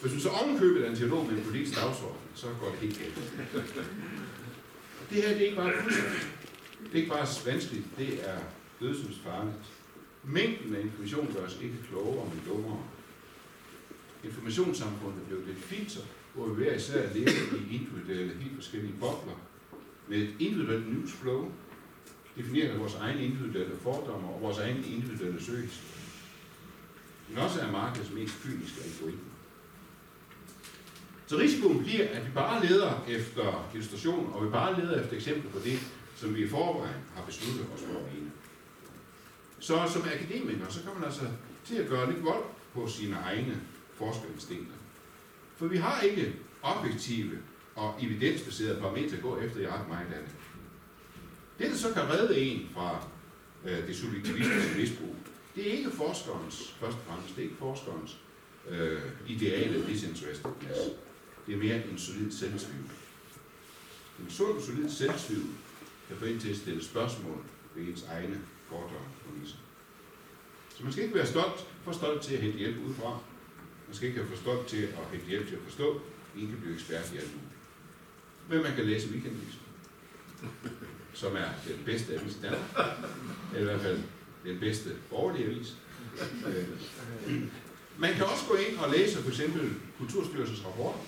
[0.00, 3.18] Hvis du så omkøber en teolog med en politisk dagsorden, så går det helt galt.
[5.10, 5.72] Det her det er ikke bare
[6.82, 8.38] det er ikke bare vanskeligt, det er
[8.80, 9.56] dødsensfarligt.
[10.24, 12.82] Mængden af information gør os ikke klogere, men dummere.
[14.24, 16.00] Informationssamfundet blev et filter,
[16.34, 19.40] hvor vi hver især lever i individuelle, helt forskellige bobler,
[20.08, 21.52] med et individuelt newsflow,
[22.36, 26.04] defineret af vores egne individuelle fordomme og vores egne individuelle søgehistorie.
[27.28, 29.27] Men også er markedets mest kyniske algoritme.
[31.28, 35.50] Så risikoen bliver, at vi bare leder efter illustration, og vi bare leder efter eksempler
[35.50, 35.78] på det,
[36.16, 38.30] som vi i forvejen har besluttet os for at mene.
[39.60, 41.24] Så som akademiker, så kan man altså
[41.64, 43.60] til at gøre lidt vold på sine egne
[43.94, 44.74] forskerinstinkter.
[45.56, 47.38] For vi har ikke objektive
[47.74, 50.34] og evidensbaserede parametre at gå efter i ret meget af det.
[51.58, 53.06] Det, der så kan redde en fra
[53.64, 55.16] øh, det subjektivistiske misbrug,
[55.56, 58.18] det er ikke forskerens, først og fremmest, det er ikke forskerens
[58.68, 60.78] øh, ideale disinterestedness.
[61.48, 62.90] Det er mere en solid selvtvivl.
[64.20, 65.48] En sund, solid selvtvivl
[66.08, 69.56] kan få en til at stille spørgsmål ved ens egne fordomme og præmisser.
[70.76, 73.18] Så man skal ikke være stolt, for stolt til at hente hjælp udefra.
[73.86, 76.00] Man skal ikke have for stolt til at hente hjælp til at forstå.
[76.36, 77.52] Ingen kan blive ekspert i alt muligt.
[78.48, 79.60] Men man kan læse weekendavisen,
[81.14, 82.98] som er den bedste avis i Danmark.
[83.54, 84.02] Eller i hvert fald
[84.44, 85.76] den bedste borgerlige avis.
[87.98, 90.98] Man kan også gå ind og læse for eksempel Kulturstyrelsens rapporter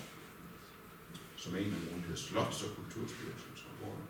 [1.41, 4.05] som er en af nogle hedder Slots- og Kulturstyrelsens rapporter.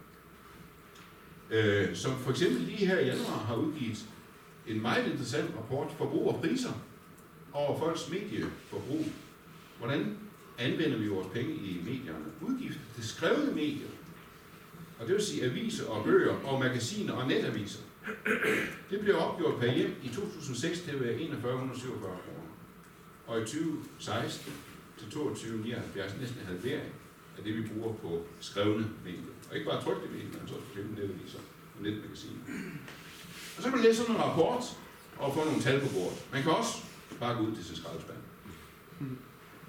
[1.50, 4.06] Øh, som for eksempel lige her i januar har udgivet
[4.67, 6.74] en meget interessant rapport, forbrug og priser
[7.54, 9.06] over folks medieforbrug.
[9.80, 10.17] Hvordan
[10.58, 12.26] anvender vi vores penge i medierne?
[12.41, 13.89] Udgifter til skrevne medier,
[15.00, 17.80] og det vil sige aviser og bøger og magasiner og netaviser.
[18.89, 22.50] Det blev opgjort per hjem i 2006 til at være 4147 kroner.
[23.28, 24.54] Og i 2016
[24.98, 26.94] til 2279 næsten halvering
[27.41, 29.34] af det, vi bruger på skrevne medier.
[29.49, 31.39] Og ikke bare trykte medier, men også på netaviser
[31.75, 32.41] og netmagasiner.
[33.58, 34.63] Og så kan man læse sådan en rapport
[35.17, 36.17] og få nogle tal på bordet.
[36.34, 36.73] Man kan også
[37.19, 38.17] bare gå ud til sin skraldespand.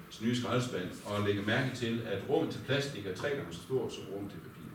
[0.09, 3.61] Sin nye skraldespand, og lægge mærke til, at rummet til plastik er tre gange så
[3.61, 4.69] stort som rummet til papir.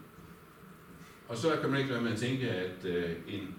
[1.29, 3.55] Og så kan man ikke lade med at tænke, at øh, en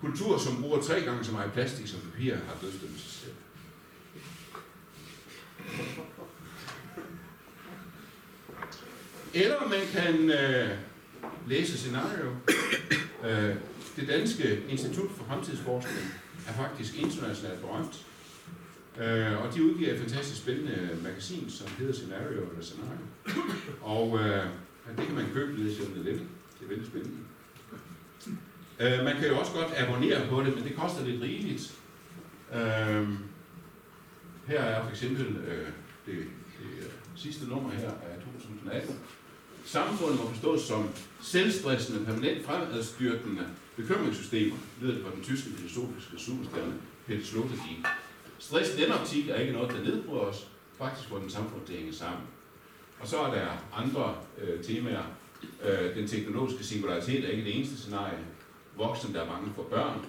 [0.00, 3.34] kultur, som bruger tre gange så meget plastik som papir, har dødsdømt sig selv.
[9.34, 10.68] Eller man kan øh,
[11.46, 12.30] læse scenario.
[13.24, 13.56] Øh,
[13.96, 16.14] det danske Institut for Fremtidsforskning
[16.48, 18.06] er faktisk internationalt berømt.
[19.00, 23.04] Øh, og de udgiver et fantastisk spændende magasin, som hedder Scenario eller Scenario.
[23.82, 24.46] Og øh,
[24.96, 26.30] det kan man købe nede i 7 Det
[26.62, 27.16] er veldig spændende.
[28.80, 31.74] Øh, man kan jo også godt abonnere på det, men det koster lidt rigeligt.
[32.52, 33.08] Øh,
[34.46, 35.68] her er for eksempel øh,
[36.06, 36.84] det, det øh,
[37.16, 38.98] sidste nummer her af 2018.
[39.64, 40.88] Samfundet må forstås som
[41.20, 43.46] selvstressende, permanent fremadstyrkende
[43.76, 46.74] bekymringssystemer, lyder det fra den tyske filosofiske superstjerne
[47.06, 47.86] Peter Sloterdijk.
[48.38, 50.48] Stress i den optik er ikke noget, der nedbryder os.
[50.78, 52.22] Faktisk får den samfund til at hænge sammen.
[53.00, 53.46] Og så er der
[53.76, 55.02] andre øh, temaer.
[55.62, 58.18] Øh, den teknologiske singularitet er ikke det eneste scenarie.
[58.76, 60.00] Voksne, der er mange for børn.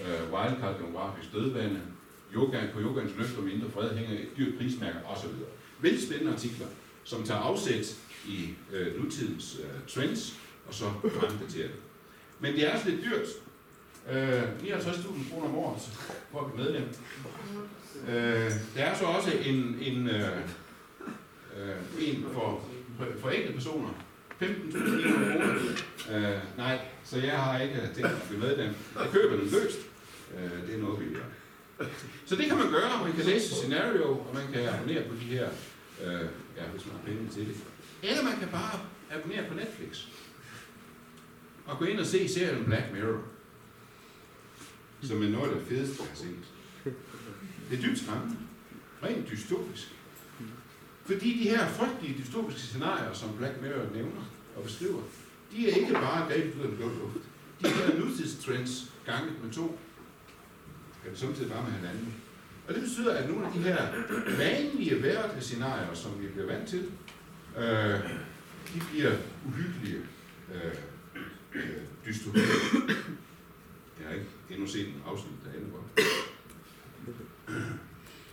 [0.00, 1.80] Øh, wildcard geografisk dødvande.
[2.34, 5.30] Yoga på yogans løft og mindre fred hænger et dyrt prismærke osv.
[5.80, 6.66] Vældig spændende artikler,
[7.04, 7.96] som tager afsæt
[8.28, 10.34] i øh, nutidens øh, trends,
[10.66, 10.84] og så
[11.20, 11.76] fremdaterer det.
[12.40, 13.26] Men det er også lidt dyrt.
[14.10, 15.80] Øh, 59.000 kroner om året
[16.32, 16.88] for at blive medlem.
[18.08, 20.38] Øh, der er så også en, en, øh,
[21.56, 21.76] øh,
[22.08, 22.68] en for,
[23.20, 23.88] for enkelte personer.
[24.42, 25.54] 15.000 kroner.
[26.10, 28.74] Øh, nej, så jeg har ikke tænkt mig at blive medlem.
[28.98, 29.78] Jeg køber den løst.
[30.36, 31.24] Øh, det er noget, vi gør.
[32.26, 33.04] Så det kan man gøre.
[33.04, 35.48] Man kan læse scenario, og man kan abonnere på de her,
[36.04, 37.56] øh, ja, hvis man har penge til det.
[38.02, 38.80] Eller man kan bare
[39.10, 40.06] abonnere på Netflix.
[41.66, 43.20] Og gå ind og se serien Black Mirror.
[45.02, 46.44] Som er noget af det fedeste, jeg har set.
[47.70, 48.36] Det er dybt skræmmende.
[49.02, 49.94] Rent dystopisk.
[51.04, 54.24] Fordi de her frygtelige dystopiske scenarier, som Black Mirror nævner
[54.56, 55.02] og beskriver,
[55.52, 57.24] de er ikke bare grebet ud af den blå luft.
[57.60, 59.78] De er nutidstrends ganget med to,
[61.02, 62.14] kan det samtidig bare med hinanden.
[62.68, 63.86] Og det betyder, at nogle af de her
[64.36, 66.90] vanlige hverdagsscenarier, som vi bliver vant til,
[67.58, 68.00] øh,
[68.74, 69.12] de bliver
[69.46, 70.02] uhyggelige
[70.54, 70.74] øh,
[71.54, 72.42] øh, dystopier.
[73.98, 76.08] Jeg har ikke endnu set en afsnit, der ender godt.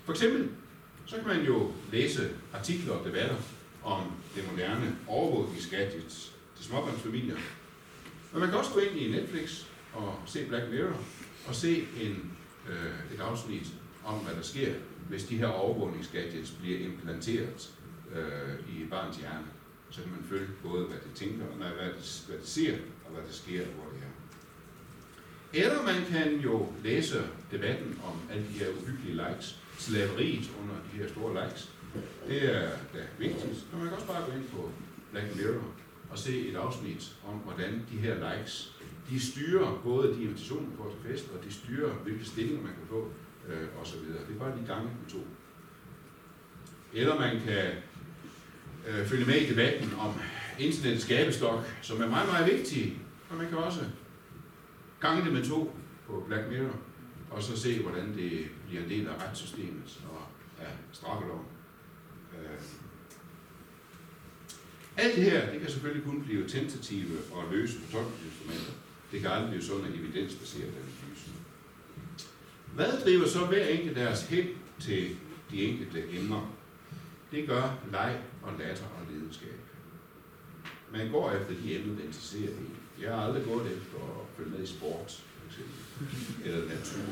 [0.06, 0.50] For eksempel,
[1.06, 3.36] så kan man jo læse artikler og debatter
[3.84, 4.04] om
[4.36, 7.38] det moderne overvågningsgadgets til småbørnsfamilier.
[8.32, 11.00] Men man kan også gå ind i Netflix og se Black Mirror
[11.48, 12.32] og se en,
[12.70, 13.68] øh, et afsnit
[14.06, 14.74] om, hvad der sker,
[15.10, 17.72] hvis de her overvågningsgadgets bliver implanteret
[18.16, 19.46] øh, i barns hjerne.
[19.90, 22.74] Så kan man følge både, hvad det tænker, nej, hvad, det, hvad det ser,
[23.06, 24.16] og hvad der sker, hvor det er.
[25.54, 30.98] Eller man kan jo læse debatten om alle de her uhyggelige likes, slaveriet under de
[30.98, 31.72] her store likes.
[32.28, 33.66] Det er da vigtigt.
[33.72, 34.72] Men man kan også bare gå ind på
[35.12, 35.64] Black Mirror
[36.10, 38.76] og se et afsnit om, hvordan de her likes,
[39.10, 42.74] de styrer både de invitationer, man får til fest, og de styrer, hvilke stillinger man
[42.74, 43.12] kan få,
[43.48, 44.00] øh, osv.
[44.00, 45.28] Det er bare de gange med to.
[46.94, 47.72] Eller man kan
[48.88, 50.14] øh, følge med i debatten om
[50.60, 52.98] internettets skabestok, som er meget, meget vigtig.
[53.30, 53.80] Og man kan også
[55.02, 55.76] gange det med to
[56.08, 56.76] på Black Mirror,
[57.32, 60.22] og så se, hvordan det bliver en del af retssystemet og
[60.66, 61.46] af straffeloven.
[62.34, 62.60] Øh.
[64.98, 68.74] Alt det her, det kan selvfølgelig kun blive tentative og løse fortolkningsinstrumenter.
[69.12, 71.32] Det kan aldrig blive sådan en evidensbaseret analyse.
[72.76, 74.48] Hvad driver så hver enkelt deres hen
[74.80, 75.16] til
[75.52, 76.55] de enkelte emner?
[77.36, 79.60] Det gør leg og latter og lidenskab.
[80.92, 82.76] Man går efter de emner, der interesserer en.
[83.02, 85.76] Jeg har aldrig gået efter at følge med i sport, for eksempel.
[86.46, 87.08] Eller natur,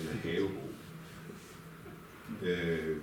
[0.00, 0.70] eller havebrug.
[2.42, 2.96] Øh,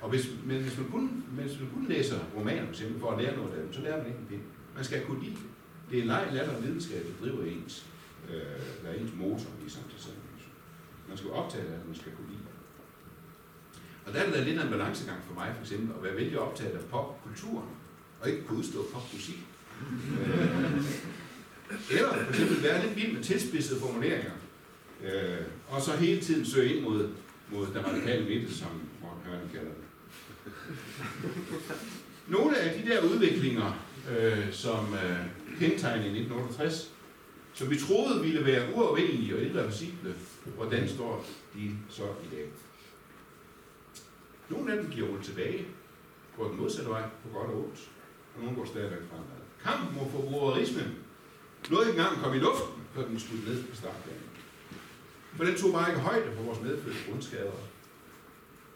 [0.00, 3.22] og hvis, men hvis man, kun, hvis man kun læser romaner, for eksempel, for at
[3.22, 4.42] lære noget af dem, så lærer man ikke en pind.
[4.74, 5.46] Man skal kunne lide det.
[5.90, 7.86] Det er leg, latter og videnskab, der driver ens,
[8.30, 10.18] øh, der er ens motor ligesom, i samtidig.
[11.08, 12.25] Man skal optage det, man skal kunne.
[14.06, 16.38] Og der er det lidt af en balancegang for mig, for eksempel, at være vældig
[16.38, 17.68] optaget af popkulturen,
[18.20, 19.38] og ikke kunne udstå popmusik.
[21.90, 24.32] Øh, eller for eksempel være lidt vild med tilspidsede formuleringer.
[25.04, 25.38] Øh,
[25.68, 27.08] og så hele tiden søge ind mod,
[27.52, 28.68] mod den radikale midte, som
[29.02, 29.84] Morten Hørne kalder det.
[32.28, 33.84] Nogle af de der udviklinger,
[34.18, 35.18] øh, som øh,
[35.58, 36.90] kendetegnede i 1968,
[37.54, 40.14] som vi troede ville være uafhængige og irreversible,
[40.56, 42.46] hvordan står de så i dag?
[44.48, 45.66] Nogle af dem giver rullet tilbage,
[46.36, 47.90] går den modsatte vej på godt og ondt,
[48.34, 49.40] og nogle går stadigvæk fremad.
[49.64, 50.82] Kampen mod forbrugerisme
[51.70, 54.30] nåede ikke engang at komme i luften, før den skulle ned på startbanen.
[55.36, 57.52] For den tog bare ikke højde for vores medfødte grundskader.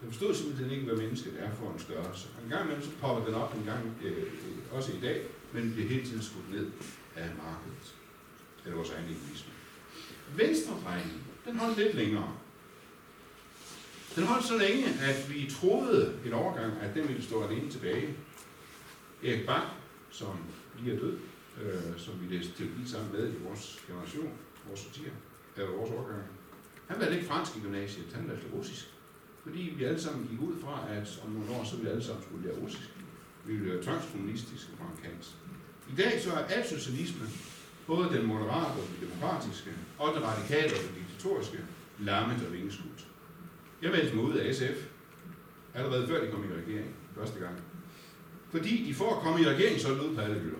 [0.01, 2.27] Den forstod simpelthen ikke, hvad mennesket er for en størrelse.
[2.43, 4.27] En gang imellem så popper den op en gang, øh,
[4.71, 5.21] også i dag,
[5.53, 6.67] men bliver hele tiden skudt ned
[7.15, 7.95] af markedet.
[8.65, 9.51] Eller vores egen egoisme.
[10.35, 12.33] Venstredrejningen, den holdt lidt længere.
[14.15, 18.15] Den holdt så længe, at vi troede et overgang, at den ville stå alene tilbage.
[19.23, 19.67] Erik Bang,
[20.09, 20.37] som
[20.79, 21.17] lige er død,
[21.61, 24.31] øh, som vi læste teologi sammen med i vores generation,
[24.67, 25.11] vores sortier,
[25.57, 26.23] eller vores årgang.
[26.87, 28.85] Han valgte ikke fransk i gymnasiet, han valgte russisk.
[29.43, 32.23] Fordi vi alle sammen gik ud fra, at om nogle år, så vi alle sammen
[32.23, 32.89] skulle lære russisk.
[33.45, 35.35] Vi ville være tvangskommunistiske fra en kant.
[35.93, 37.25] I dag så er al socialisme,
[37.87, 41.57] både den moderate og den demokratiske, og den radikale og den diktatoriske,
[41.99, 43.10] lammet og vingeskudt.
[43.81, 44.85] Jeg meldte mig ud af SF,
[45.73, 47.61] allerede før de kom i regering første gang.
[48.51, 50.59] Fordi de for at komme i regering, så lød på alle hylder.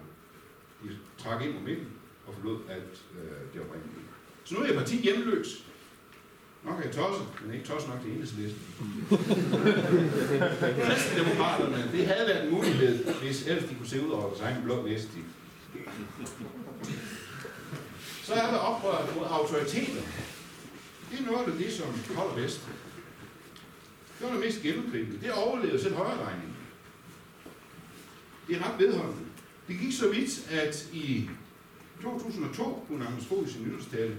[0.84, 1.88] De trak ind på midten
[2.28, 4.06] og forlod alt øh, det oprindelige.
[4.44, 5.66] Så nu er jeg parti hjemløs.
[6.64, 8.62] Nok er jeg tosset, men ikke tosset nok til enhedslisten.
[10.88, 14.64] Kristendemokraterne, det havde været en mulighed, hvis ellers de kunne se ud over deres egen
[14.64, 15.10] blå næste.
[18.24, 20.02] Så er der oprørt mod autoriteter.
[21.12, 22.62] Det er noget af det, som holder bedst.
[24.22, 25.22] Det var det mest gennemgribende.
[25.22, 26.56] Det overlevede selv højredrejningen.
[28.48, 29.26] Det er ret vedholdende.
[29.68, 31.30] Det gik så vidt, at i
[32.02, 34.16] 2002 kunne Anders Fogh i sin nytårstale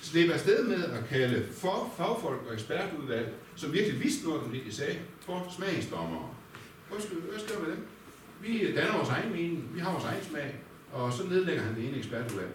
[0.00, 4.64] slippe afsted med at kalde for fagfolk og ekspertudvalg, som virkelig vidste noget om det,
[4.66, 6.34] de sagde, for smagsdommere.
[6.90, 7.86] Hvad skal, hvad skal med dem?
[8.40, 10.54] Vi danner vores egen mening, vi har vores egen smag,
[10.92, 12.52] og så nedlægger han det ene ekspertudvalg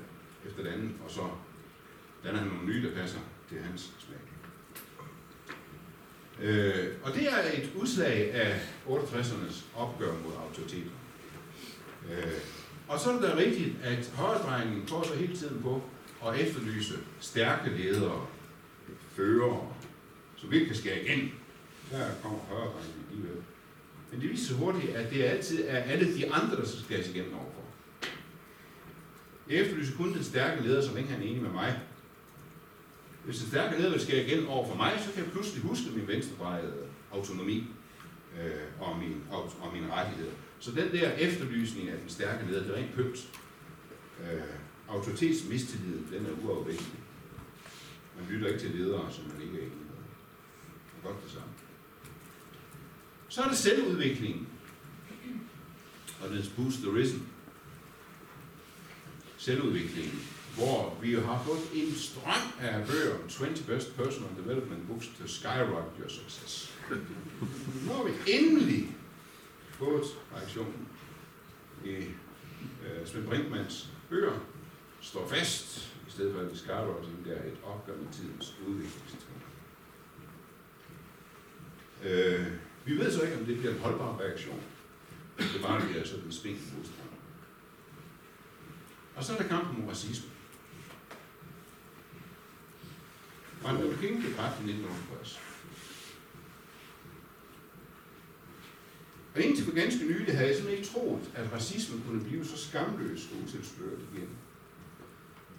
[0.47, 1.21] efter det andet, og så
[2.23, 3.19] danner han nogle nye, der passer
[3.49, 4.30] til hans smag.
[6.41, 10.91] Øh, og det er et udslag af 68'ernes opgør mod autoriteter.
[12.11, 12.31] Øh,
[12.87, 15.81] og så er det da rigtigt, at højredrejningen går så hele tiden på
[16.27, 18.27] at efterlyse stærke ledere,
[19.15, 19.75] fører,
[20.37, 21.31] som virkelig kan skære igen.
[21.91, 23.37] Der kommer højredrejningen alligevel.
[24.11, 27.09] Men det viser sig hurtigt, at det altid er alle de andre, der skal skæres
[27.09, 27.61] igennem overfor.
[29.49, 31.79] Jeg efterlyser kun den stærke leder, som ikke er enig med mig.
[33.25, 35.89] Hvis den stærke leder vil skære igen over for mig, så kan jeg pludselig huske
[35.95, 37.67] min venstrebrejede autonomi
[38.39, 40.31] øh, og, min, og, og mine rettigheder.
[40.59, 43.29] Så den der efterlysning af den stærke leder, det er rent pønt.
[44.21, 44.41] Øh,
[44.89, 46.99] autoritetsmistilliden, den er uafvægtig.
[48.17, 49.85] Man lytter ikke til ledere, som man ikke er enig med.
[50.85, 51.47] Det er godt det samme.
[53.29, 54.47] Så er det selvudviklingen.
[56.23, 57.27] Og det Boost the Risen.
[59.37, 60.19] Selvudviklingen.
[60.55, 65.27] Hvor vi jo har fået en strøm af bøger, 20 Best Personal Development Books to
[65.27, 66.77] Skyrocket Your Success.
[67.85, 68.97] Nu har vi endelig
[69.69, 70.87] fået reaktionen
[71.85, 74.39] i øh, Svend Brinkmans bøger,
[75.01, 79.41] står fast, i stedet for at Skyrocket der er et opgør med tidens udviklingstrin.
[82.03, 82.47] Øh,
[82.85, 84.61] vi ved så ikke, om det bliver en holdbar reaktion.
[85.37, 87.09] Det bare bliver sådan en spændt modstand.
[89.15, 90.30] Og så er der kampen mod racisme.
[93.63, 95.39] Martin Luther King blev dræbt i 1968.
[99.35, 102.57] Og indtil for ganske nylig havde jeg simpelthen ikke troet, at racisme kunne blive så
[102.57, 104.29] skamløs og utilsløret igen.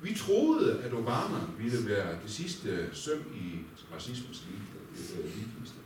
[0.03, 3.59] Vi troede, at Obama ville være det sidste søm i
[3.95, 5.79] racismens ligeliste.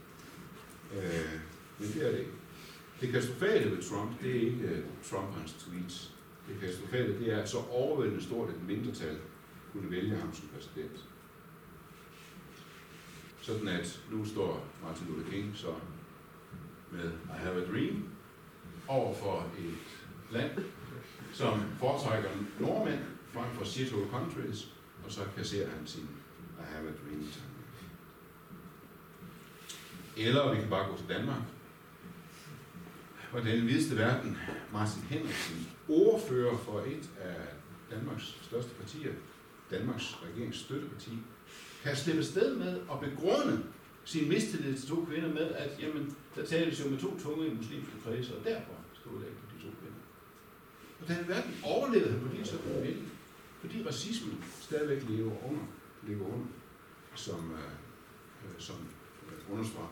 [0.94, 1.40] Øh, øh,
[1.78, 2.30] men det er det ikke.
[3.00, 6.12] Det katastrofale ved Trump, det er ikke øh, Trump og hans tweets.
[6.48, 9.18] Det katastrofale, det er, at så overvældende stort et mindretal
[9.72, 11.04] kunne vælge ham som præsident.
[13.46, 15.74] Sådan at nu står Martin Luther King så
[16.92, 18.08] med I have a dream
[18.88, 19.74] over for et
[20.30, 20.50] land,
[21.32, 22.30] som foretrækker
[22.60, 23.00] nordmænd
[23.32, 24.72] frem for shit countries,
[25.04, 26.08] og så kasserer han sin
[26.58, 27.28] I have a dream.
[30.16, 31.42] Eller vi kan bare gå til Danmark,
[33.30, 34.38] hvor den videste verden,
[34.72, 37.40] Martin Henriksen, ordfører for et af
[37.90, 39.12] Danmarks største partier,
[39.70, 41.18] Danmarks regerings støtteparti,
[41.86, 43.62] kan slippe sted med at begrunde
[44.04, 47.54] sin mistillid til to kvinder med, at jamen, der tales jo med to tunge i
[47.54, 50.00] muslimske kredse, og derfor skal det lægge på de to kvinder.
[51.00, 53.08] Og den verden overlevede han på det så vildt,
[53.60, 55.64] fordi racismen stadigvæk lever under,
[56.08, 56.46] lever under
[57.14, 57.58] som, øh,
[58.44, 58.76] øh, som
[59.28, 59.88] øh, understreger.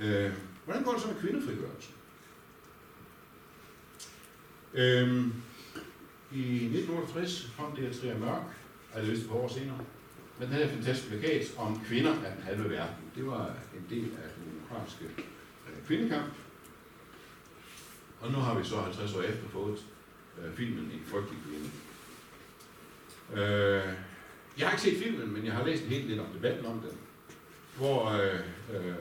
[0.00, 0.32] Øh,
[0.64, 1.94] hvordan går det så med kvindefrigørelsen?
[4.74, 5.26] Øh,
[6.32, 8.61] I 1968 kom det Trier Mørk,
[8.94, 9.78] altså vist et par år senere,
[10.38, 13.04] med den her fantastiske plakat om kvinder af den halve verden.
[13.16, 16.32] Det var en del af den demokratiske øh, kvindekamp.
[18.20, 19.78] Og nu har vi så 50 år efter fået
[20.38, 21.70] øh, filmen En frygtelig kvinde.
[23.32, 23.94] Øh,
[24.58, 26.80] jeg har ikke set filmen, men jeg har læst en helt lidt om debatten om
[26.80, 26.98] den,
[27.76, 28.40] hvor øh,
[28.74, 28.94] øh,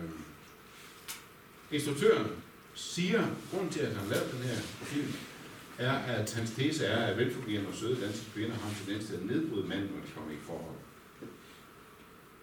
[1.71, 2.27] instruktøren
[2.73, 5.13] siger, grunden til, at han lavede den her film,
[5.81, 9.13] er, at hans tese er, at velfungerende og søde danske kvinder har en tendens til
[9.13, 10.75] at nedbryde manden, når de kommer i forhold.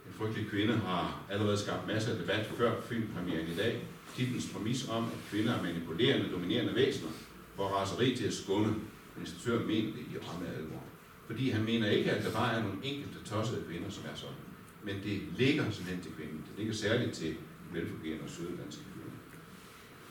[0.07, 3.83] En frygtelig kvinde har allerede skabt masser af debat før filmpremieren i dag.
[4.17, 7.11] Titens præmis om, at kvinder er manipulerende, dominerende væsener,
[7.55, 8.75] hvor raseri til at skåne
[9.21, 10.83] instruktøren mener det i ramme alvor.
[11.27, 14.35] Fordi han mener ikke, at der bare er nogle enkelte tossede kvinder, som er sådan.
[14.83, 16.39] Men det ligger simpelthen til kvinden.
[16.49, 17.35] Det ligger særligt til
[17.73, 19.11] velfungerende og søde danske kvinder.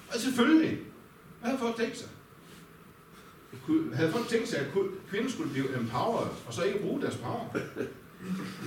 [0.08, 0.80] Og selvfølgelig,
[1.42, 2.10] hvad har folk tænkt sig?
[3.94, 4.68] Havde folk tænkt sig, at
[5.10, 7.58] kvinden skulle blive empowered, og så ikke bruge deres power?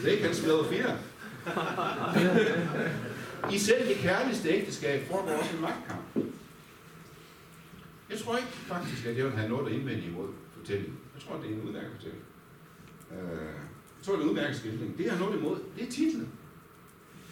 [0.04, 0.98] Det kan spille fire.
[3.52, 6.00] I selv det kærligste ægteskab foregår også en magtkamp.
[8.10, 10.28] Jeg tror ikke faktisk, at jeg vil have noget at indvende imod
[10.58, 10.96] fortællingen.
[11.14, 12.22] Jeg tror, det er en udmærket fortælling.
[13.12, 13.46] Øh,
[13.98, 14.98] jeg tror, det er en udmærket skildring.
[14.98, 16.28] Det, jeg har noget imod, det er titlen.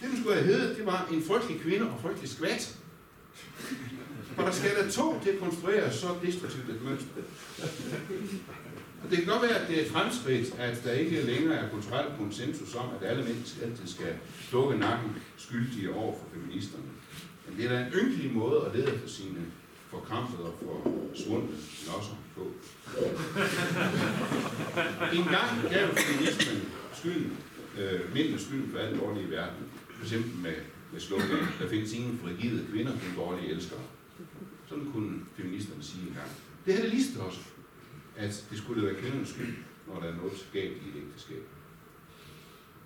[0.01, 2.77] Det, den skulle have heddet, det var en frygtelig kvinde og frygtelig skvat.
[4.35, 7.21] For der skal der to til at konstruere så destruktivt et mønster.
[9.03, 11.69] Og det kan godt være, at det er et fremskridt, at der ikke længere er
[11.69, 14.13] kulturel konsensus om, at alle mennesker altid skal
[14.51, 16.83] dukke nakken skyldige over for feministerne.
[17.47, 19.39] Men det er da en ynkelig måde at lede efter sine
[19.89, 20.91] forkrampede og for
[21.23, 21.55] svundne
[21.87, 22.41] nosser på.
[25.17, 27.37] en gang gav feminismen skylden,
[27.79, 29.63] øh, mindre skylden for alt dårlige i verden.
[29.95, 30.55] For eksempel med,
[30.91, 33.79] med slogan, der findes ingen frigide kvinder, kun dårlige elskere.
[34.69, 36.31] Sådan kunne feministerne sige engang.
[36.65, 37.39] Det havde det også,
[38.17, 39.55] at det skulle være kvindernes skyld,
[39.87, 41.43] når der er noget galt i et ægteskab.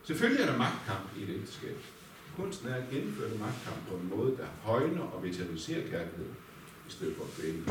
[0.03, 1.77] Selvfølgelig er der magtkamp i et ægteskab.
[2.35, 6.35] Kunsten er at gennemføre magtkamp på en måde, der højner og vitaliserer kærligheden,
[6.87, 7.63] i stedet for at kvæle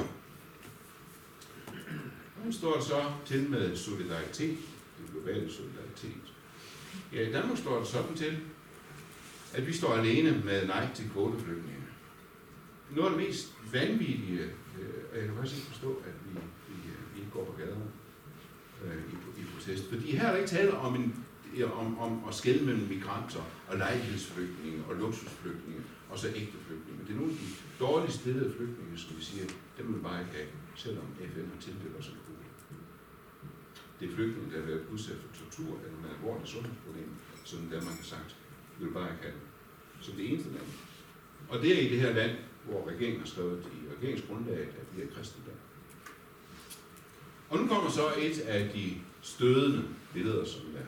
[2.45, 4.59] Nu står det så til med solidaritet,
[4.99, 6.35] den globale solidaritet.
[7.13, 8.39] Ja, i Danmark står det sådan til,
[9.55, 11.82] at vi står alene med nej til kvoteflygtninge.
[12.97, 14.41] Noget af det mest vanvittige,
[14.79, 16.31] øh, og jeg kan faktisk ikke forstå, at vi,
[16.69, 17.89] vi, øh, vi ikke går på gaderne
[18.85, 19.89] øh, i, i protest.
[19.89, 21.25] Fordi her er der ikke tale om, en,
[21.83, 27.01] om, om at skælde mellem migranter og lejlighedsflygtninge og luksusflygtninge og så ægte flygtninge.
[27.07, 27.49] Det er nogle af de
[27.85, 29.45] dårligst stillede flygtninge, som vi siger,
[29.79, 32.43] dem vil vi bare ikke have, selvom FN har tildelt os en kvote.
[34.03, 37.97] Det er flygtninge, der har været udsat for tortur eller med alvorlige sundhedsproblemer, som Danmark
[38.03, 38.37] har sagt,
[38.79, 39.47] vi vil bare ikke have dem.
[40.01, 40.69] Som det eneste land.
[41.49, 42.35] Og det er i det her land,
[42.65, 45.55] hvor regeringen har skrevet i regeringsgrundlaget, at vi er kristendom.
[47.51, 50.87] Og nu kommer så et af de stødende billeder, som jeg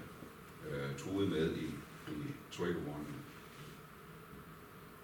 [0.71, 1.65] øh, troede med i,
[2.09, 3.17] i trigger warning.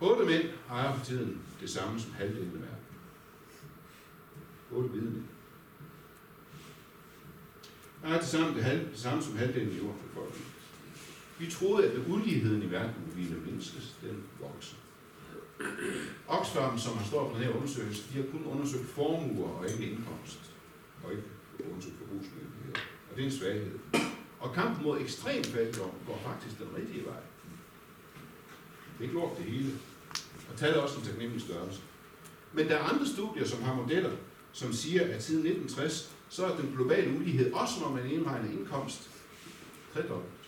[0.00, 2.84] Otte mænd ejer for tiden det samme som halvdelen af verden.
[4.72, 5.24] Otte hvide mænd.
[8.04, 10.52] Ejer det samme, det, halv, det samme som halvdelen af jordbefolkningen.
[11.38, 14.76] Vi troede, at uligheden i verden ville mindskes, den vokser.
[16.28, 19.90] Oxfam, som har stået på den her undersøgelse, de har kun undersøgt formuer og ikke
[19.90, 20.40] indkomst,
[21.04, 21.22] og ikke
[21.70, 22.78] undersøgt forbrugsmyndigheder.
[23.10, 23.78] Og det er en svaghed.
[24.40, 27.20] Og kampen mod ekstrem fattigdom går faktisk den rigtige vej.
[28.98, 29.72] Det er gjort det hele.
[30.52, 31.80] Og tallet er også en taknemmelig størrelse.
[32.52, 34.10] Men der er andre studier, som har modeller,
[34.52, 39.10] som siger, at siden 1960, så er den globale ulighed, også når man indregner indkomst,
[39.94, 40.39] tredoblet.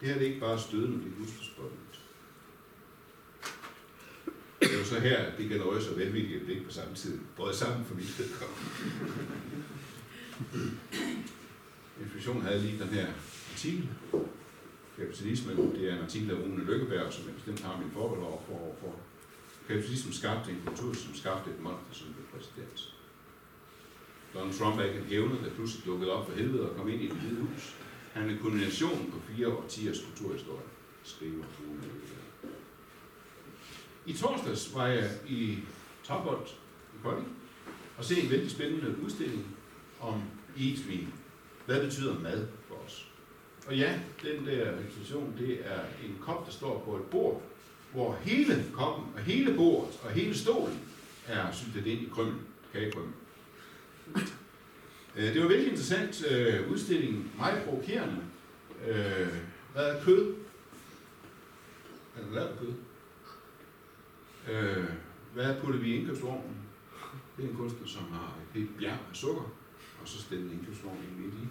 [0.00, 1.78] Det her det er ikke bare stødende, det er husforspottet.
[4.60, 7.54] Det er jo så her, at det generøse og velvillige blik på samme tid både
[7.56, 8.64] sammen for mit vedkommende.
[12.02, 13.06] Inflation havde lige den her
[13.52, 13.88] artikel.
[14.98, 18.40] Kapitalismen, det er en artikel af Rune Lykkeberg, som jeg bestemt har min forhold over
[18.46, 18.52] for.
[18.52, 18.94] Over for.
[19.68, 22.94] Kapitalismen skabte en kultur, som skabte et monster, som blev præsident.
[24.34, 27.02] Donald Trump er ikke en hævner, der pludselig dukkede op for helvede og kom ind
[27.02, 27.76] i det hvide hus.
[28.18, 30.66] Han er en på fire årtiers kulturhistorie,
[31.04, 31.82] skriver Rune
[34.06, 35.58] I torsdags var jeg i
[36.04, 36.46] Topbold
[36.94, 37.36] i Kolding
[37.98, 39.56] og se en vældig spændende udstilling
[40.00, 40.22] om
[40.60, 41.08] Eat Me.
[41.66, 43.08] Hvad betyder mad for os?
[43.66, 47.42] Og ja, den der institution, det er en kop, der står på et bord,
[47.92, 50.80] hvor hele koppen og hele bordet og hele stolen
[51.26, 52.40] er syltet ind i krymmel,
[52.72, 53.12] kagekrymmel.
[55.18, 58.16] Øh, det var virkelig interessant øh, udstilling, meget provokerende.
[58.88, 59.28] Øh,
[59.72, 60.34] hvad er kød?
[62.16, 62.72] Er der lavet kød?
[64.54, 64.84] Øh,
[65.34, 66.56] hvad putter vi i indkøbsvognen?
[67.36, 69.52] Det er en kunstner, som har et helt bjerg af sukker,
[70.02, 71.46] og så stiller en ind midt i.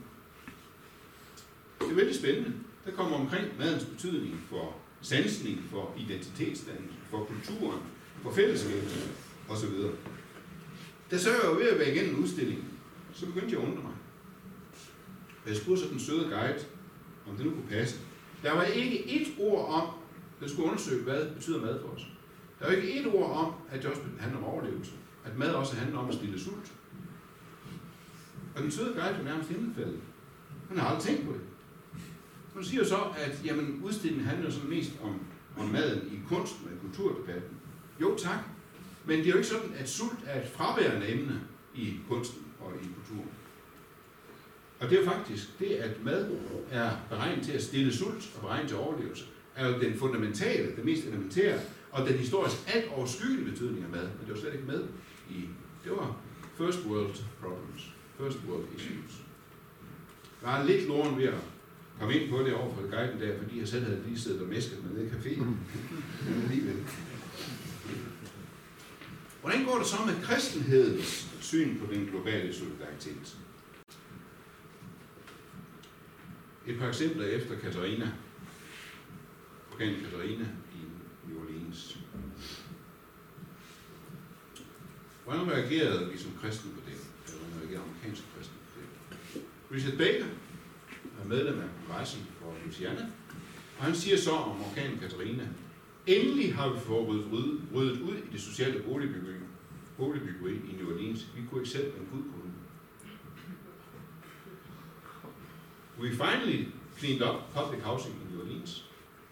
[1.80, 2.53] Det er vældig spændende.
[2.86, 7.80] Der kommer omkring madens betydning for sansning, for identitetsdannelse, for kulturen,
[8.22, 9.11] for fællesskabet
[9.49, 9.70] osv.
[11.11, 12.76] Der så jeg jo ved at være igennem udstillingen,
[13.20, 13.93] så begyndte jeg at undre mig.
[15.43, 16.59] Og jeg spurgte så den søde guide,
[17.30, 17.99] om det nu kunne passe.
[18.43, 19.89] Der var ikke et ord om,
[20.39, 22.07] der skulle undersøge, hvad betyder mad for os.
[22.59, 24.91] Der var ikke et ord om, at det også handler om overlevelse.
[25.26, 26.74] At mad også handler om at stille sult.
[28.55, 29.99] Og den søde guide var nærmest himmelfældet.
[30.70, 31.41] Hun har aldrig tænkt på det.
[32.53, 35.20] Hun siger så, at jamen, udstillingen handler sådan mest om,
[35.57, 37.57] om maden i kunsten og i kulturdebatten.
[38.01, 38.39] Jo tak,
[39.05, 41.41] men det er jo ikke sådan, at sult er et fraværende emne
[41.76, 43.30] i kunsten og i kulturen.
[44.80, 46.32] Og det er faktisk det, at mad
[46.72, 50.86] er beregnet til at stille sult og beregnet til overlevelse, er jo den fundamentale, det
[50.86, 51.59] mest elementære,
[51.91, 54.84] Og den historisk alt overskyggende betydning af mad, men det var slet ikke med
[55.30, 55.49] i.
[55.84, 56.15] Det var
[56.57, 59.13] first world problems, first world issues.
[60.41, 61.34] Jeg var lidt loren ved at
[61.99, 64.47] komme ind på det over for guiden der, fordi jeg selv havde lige siddet og
[64.47, 65.45] mæsket med nede i caféen.
[66.26, 66.76] Men alligevel.
[69.47, 73.37] Hvordan går det så med kristenhedens syn på den globale solidaritet?
[76.67, 78.11] Et par eksempler efter Katarina.
[79.73, 80.45] Orkan Katarina
[80.75, 80.81] i
[81.27, 81.97] New Orleans.
[85.23, 86.97] Hvordan reagerede vi som kristne på det?
[87.25, 89.41] Eller hvordan reagerede amerikanske kristne på det?
[89.71, 90.25] Richard Baker
[91.21, 93.09] er medlem af kongressen for Louisiana,
[93.77, 95.47] og han siger så om orkanen Katarina,
[96.08, 99.34] endelig har vi fået ryddet, ud i det sociale boligbyggeri,
[99.97, 101.28] boligbyggeri i New Orleans.
[101.36, 102.53] Vi kunne ikke selv, men Gud kunne.
[105.99, 108.86] We finally cleaned up public housing in New Orleans.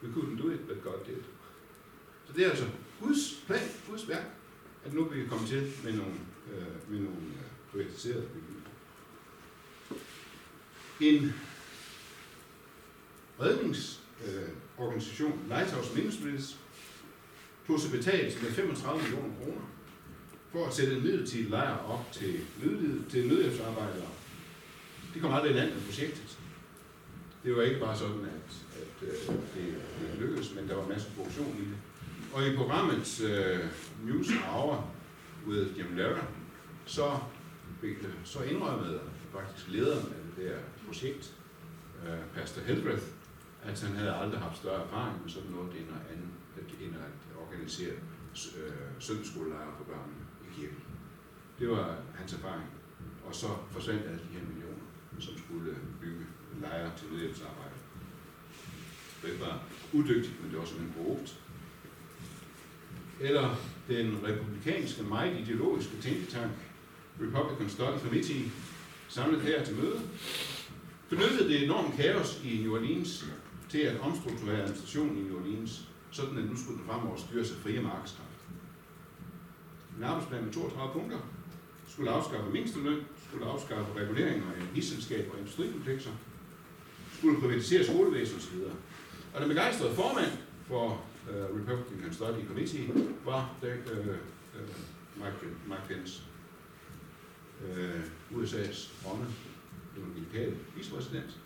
[0.03, 1.21] We couldn't do it, but God did.
[2.27, 2.67] Så det er altså
[3.01, 4.25] Guds plan, Guds værk,
[4.85, 6.13] at nu vi kan komme til med nogle,
[6.53, 8.61] øh, med nogle øh, privatiserede bygninger.
[10.99, 11.33] En
[13.39, 16.57] redningsorganisation, øh, Lighthouse Ministries,
[17.67, 19.61] tog sig betalt med 35 millioner kroner
[20.51, 24.07] for at sætte en midlertidig lejr op til, nød, til nødhjælpsarbejdere.
[25.13, 26.37] De kom aldrig i land med projektet.
[27.43, 28.49] Det var ikke bare sådan, at,
[28.81, 31.77] at uh, det, det lykkedes, men der var masser af produktion i det.
[32.33, 33.59] Og i programmet uh, øh,
[34.05, 34.91] News Hour
[35.47, 36.25] with Jim Lehrer,
[36.85, 37.17] så,
[38.23, 38.99] så indrømmede
[39.33, 40.57] faktisk lederen af det der
[40.87, 41.33] projekt,
[42.03, 43.03] uh, Pastor Hildreth,
[43.63, 47.24] at han havde aldrig haft større erfaring med sådan noget end at, end at
[47.55, 47.93] organisere
[48.57, 50.77] øh, søndagsskolelejre for børnene i kirken.
[51.59, 52.69] Det var hans erfaring.
[53.25, 54.85] Og så forsvandt alle de her millioner,
[55.19, 56.25] som skulle bygge
[56.61, 57.75] lejre til nødhjælpsarbejde.
[59.21, 61.39] Det var udygtigt, men det var også en korrupt.
[63.19, 63.55] Eller
[63.87, 66.51] den republikanske, meget ideologiske tænketank,
[67.21, 68.51] Republican Study Committee,
[69.09, 70.01] samlet her til møde,
[71.09, 73.25] benyttede det enorme kaos i New Orleans
[73.69, 77.57] til at omstrukturere administrationen i New Orleans, sådan at nu skulle den fremover styres af
[77.57, 78.39] frie markedskraft.
[79.97, 81.19] En arbejdsplan med 32 punkter
[81.87, 86.11] skulle afskaffe mindsteløn, skulle afskaffe reguleringer af energiselskaber og industrikomplekser,
[87.17, 88.57] skulle privatisere skolevæsen osv.
[89.33, 90.31] Og den begejstrede formand
[90.67, 90.85] for
[91.29, 92.89] uh, Republican Study Committee
[93.25, 94.13] var der, uh, øh, uh,
[94.55, 94.67] øh,
[95.15, 96.21] Mike, Mike Pence,
[97.61, 99.25] uh, USA's ånde,
[99.97, 101.37] evangelikale vicepræsident.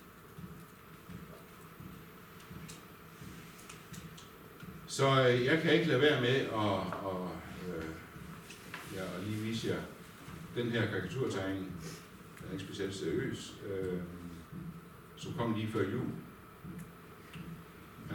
[4.89, 6.53] Så øh, jeg kan ikke lade være med at,
[7.03, 7.31] og,
[7.67, 7.83] øh,
[8.95, 9.81] ja, at lige vise jer
[10.55, 11.65] den her karikaturtegning.
[12.39, 13.53] Den er ikke specielt seriøs.
[13.69, 13.99] øh,
[15.17, 16.07] som kom lige før jul.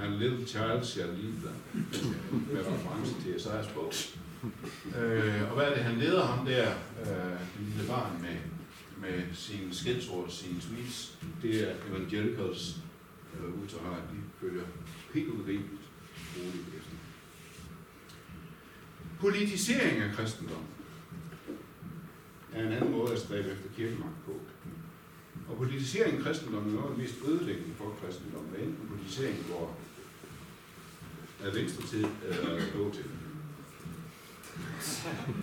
[0.03, 1.87] And little child shall lead them.
[2.53, 3.93] Med reference til Esajas bog.
[5.03, 6.71] Øh, og hvad er det, han leder ham der,
[7.01, 8.37] øh, den lille barn med,
[9.01, 11.19] med sine skældsord, sine tweets.
[11.43, 12.77] Det er evangelicals
[13.35, 14.65] øh, udtager, de følger
[15.15, 15.84] helt udrimeligt
[16.37, 16.97] roligt efter.
[19.21, 20.65] Politisering af kristendom
[22.53, 24.41] er en anden måde at stræbe efter kirkemagt på.
[25.49, 29.47] Og politisering af kristendommen er noget af det mest ødelæggende for kristendommen, hvad enten politisering
[29.49, 29.81] går
[31.45, 33.05] af venstre til eller blå til.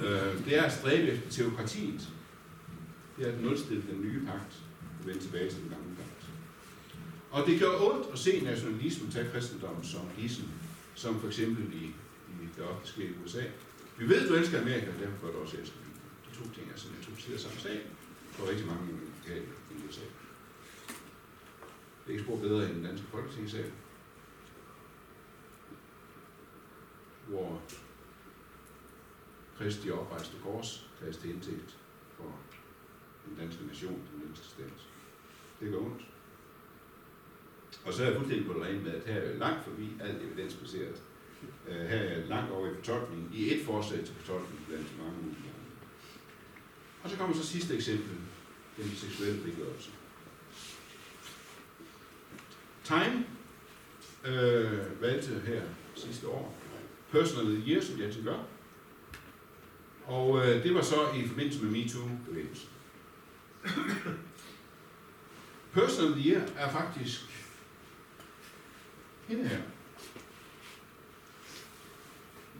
[0.06, 2.10] øh, det er at stræbe efter teokratiet.
[3.18, 4.64] Det er at nulstille den nye pagt
[5.00, 6.26] og vende tilbage til den gamle pagt.
[7.32, 10.46] Og det gør ondt at se nationalismen tage kristendommen som gissel,
[11.02, 11.86] som for eksempel i,
[12.28, 13.43] i det ofte sker i USA.
[13.97, 15.78] Vi ved, du elsker Amerika, og derfor gør du også elsker
[16.30, 17.82] De to ting er simpelthen to sider samme sag
[18.32, 20.02] for rigtig mange amerikanere i USA.
[22.02, 23.72] Det er ikke spor bedre end den danske folketingssal,
[27.28, 27.62] hvor
[29.58, 31.78] Kristi oprejste kors tages til indtægt
[32.18, 32.39] for
[33.26, 34.88] den danske nation, den danske stat.
[35.60, 36.11] Det gør ondt.
[37.86, 40.22] Og så er jeg fuldstændig på det rene med, at her er langt forbi alt
[40.22, 41.02] evidensbaseret.
[41.70, 45.38] Øh, her er langt over i fortolkningen, i et forslag til fortolkning blandt mange mulige
[47.04, 48.18] Og så kommer så sidste eksempel,
[48.78, 49.90] den seksuelle frigørelse.
[52.84, 53.26] Time
[54.26, 55.62] øh, valgte her
[55.96, 56.58] sidste år
[57.12, 58.40] Personal of the Year, som de altid gør.
[60.06, 62.70] Og øh, det var så i forbindelse med MeToo-bevægelsen.
[65.74, 67.22] Personal of the Year er faktisk
[69.32, 69.62] hende her.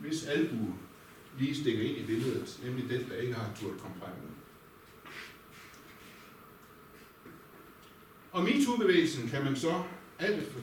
[0.00, 0.66] Hvis albu
[1.38, 4.30] lige stikker ind i billedet, nemlig den, der ikke har turt komme frem med.
[8.32, 9.82] Og MeToo-bevægelsen kan man så,
[10.18, 10.60] alt efter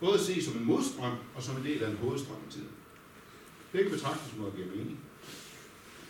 [0.00, 2.68] både se som en modstrøm og som en del af en hovedstrøm i tiden.
[3.72, 5.00] Begge betragtningsmåder giver mening.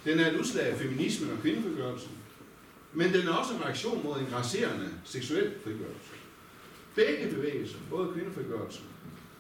[0.05, 2.11] Den er et udslag af feminismen og kvindefrigørelsen,
[2.93, 6.14] men den er også en reaktion mod en grasserende seksuel frigørelse.
[6.95, 8.85] Begge bevægelser, både kvindefrigørelsen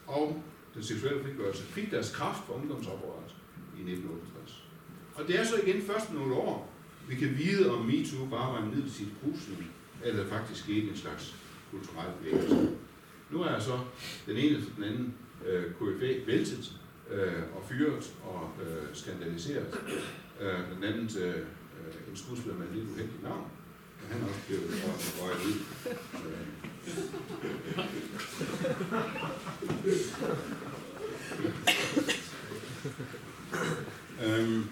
[0.06, 0.42] og
[0.74, 3.30] den seksuelle frigørelse, fik deres kraft fra ungdomsoprøret
[3.76, 4.64] i 1968.
[5.14, 6.72] Og det er så igen først nogle år,
[7.08, 9.70] vi kan vide, om MeToo bare var en midlertidig brusning,
[10.04, 11.34] eller faktisk skete en slags
[11.70, 12.70] kulturel bevægelse.
[13.30, 13.78] Nu er så
[14.26, 15.14] den ene til den anden
[15.46, 16.72] øh, KFA væltet
[17.10, 19.80] øh, og fyret og øh, skandaliseret.
[20.40, 23.46] Øh, den anden øh, øh en skuespiller med et lidt uheldigt navn.
[24.02, 24.70] Og han er også blevet
[25.20, 25.58] røget ud.
[26.30, 26.73] Øh
[34.24, 34.64] øhm,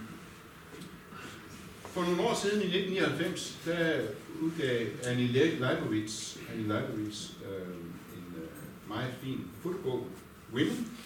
[1.84, 4.00] for nogle år siden, i 1999, der
[4.40, 7.76] udgav Annie Leibovitz, Annie Leibovitz øh,
[8.16, 10.06] en øh, meget fin fotobog,
[10.54, 10.98] Women.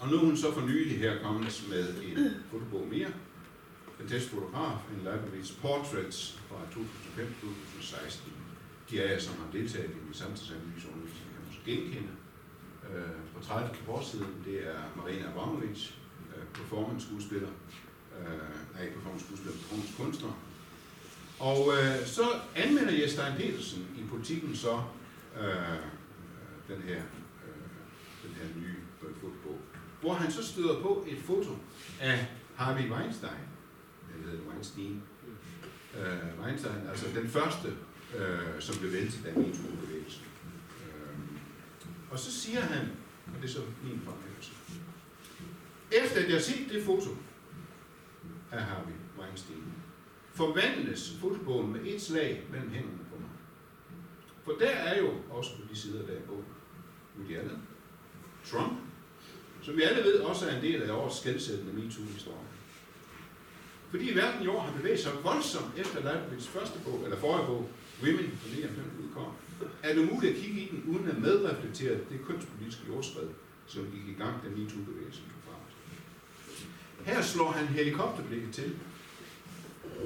[0.00, 3.08] Og nu er hun så for nylig her kommet med en fotobog mere.
[3.98, 8.51] Fantastisk fotograf, Annie Leibovitz Portraits fra 2005-2016.
[8.90, 12.12] De altså, af jer, som har deltaget i min samtidsanalyseundervisning, kan måske genkende.
[12.90, 15.90] Øh, på 30 på siden, det er Marina Abramovic,
[16.36, 17.48] øh, performance skuespiller,
[18.18, 20.32] øh, nej, performance skuespiller, performance kunstner.
[21.38, 22.22] Og øh, så
[22.56, 24.82] anmelder Jes Petersen i politikken så
[25.40, 25.78] øh,
[26.68, 27.02] den her,
[27.44, 27.78] øh,
[28.24, 29.58] den her nye øh, fotobog,
[30.00, 31.50] hvor han så støder på et foto
[32.00, 32.26] af
[32.56, 33.44] Harvey Weinstein,
[34.14, 35.02] eller hedder Weinstein,
[35.98, 37.68] øh, Weinstein, altså den første,
[38.18, 40.24] øh, som blev væltet af MeToo-bevægelsen.
[40.86, 41.16] Øh,
[42.10, 42.88] og så siger han,
[43.26, 44.52] og det er så min fremhævelse,
[45.92, 47.10] efter at jeg har set det foto
[48.52, 49.64] af Harvey Weinstein,
[50.34, 53.30] forvandles fotobogen med et slag mellem hænderne på mig.
[54.44, 56.44] For der er jo også på de sider, der er på
[57.18, 57.62] Woody Allen,
[58.44, 58.72] Trump,
[59.62, 62.38] som vi alle ved også er en del af årets skældsættende MeToo-historie.
[63.90, 67.68] Fordi verden i år har bevæget sig voldsomt efter Leibniz første bog, eller forrige bog,
[68.02, 69.32] Women, fra 99 udkom,
[69.82, 73.28] er det muligt at kigge i den, uden at medreflektere det kønspolitiske jordskred,
[73.66, 75.72] som gik i gang, da MeToo-bevægelsen tog fart.
[77.06, 78.74] Her slår han helikopterblikket til.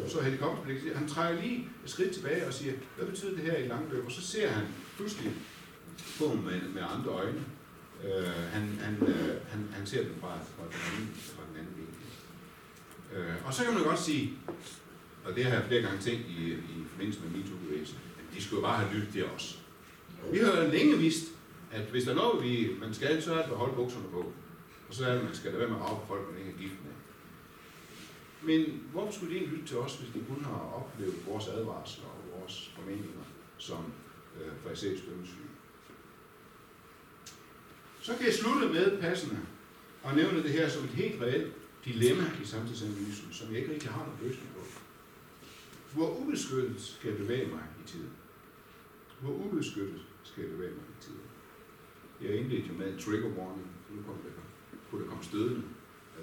[0.08, 0.96] Så helikopterblikket til.
[0.96, 4.04] Han trækker lige et skridt tilbage og siger, hvad betyder det her i langløb?
[4.06, 4.64] Og så ser han
[4.96, 5.32] pludselig
[6.18, 7.44] på med, med andre øjne.
[8.04, 11.74] Øh, han, han, øh, han, han ser den fra, fra, den anden, fra den anden
[11.76, 11.96] vinkel.
[13.14, 14.38] Øh, og så kan man godt sige,
[15.26, 18.62] og det har jeg flere gange tænkt i, i forbindelse med MeToo-bevægelsen, at de skulle
[18.62, 19.62] bare have lyttet til os.
[20.32, 21.24] Vi har jo længe vidst,
[21.72, 24.32] at hvis der er noget, vi, man skal, så er det at holde bukserne på.
[24.88, 26.40] Og så er det, at man skal lade være med at rave på folk, man
[26.40, 26.94] ikke er gift med.
[28.42, 32.40] Men hvorfor skulle de lytte til os, hvis de kun har oplevet vores advarsler og
[32.40, 33.24] vores formeninger
[33.58, 33.92] som
[34.40, 35.50] øh, farisæisk dømmesyge?
[38.00, 39.38] Så kan jeg slutte med passende
[40.02, 41.52] og nævne det her som et helt reelt
[41.84, 44.55] dilemma i samtidsanalysen, som jeg ikke rigtig har nogen løsning.
[45.96, 48.10] Hvor ubeskyttet skal jeg bevæge mig i tiden?
[49.20, 51.20] Hvor ubeskyttet skal jeg bevæge mig i tiden?
[52.22, 54.32] Jeg indledte jo med en trigger warning, så nu kom det,
[54.90, 55.62] kunne der komme stødende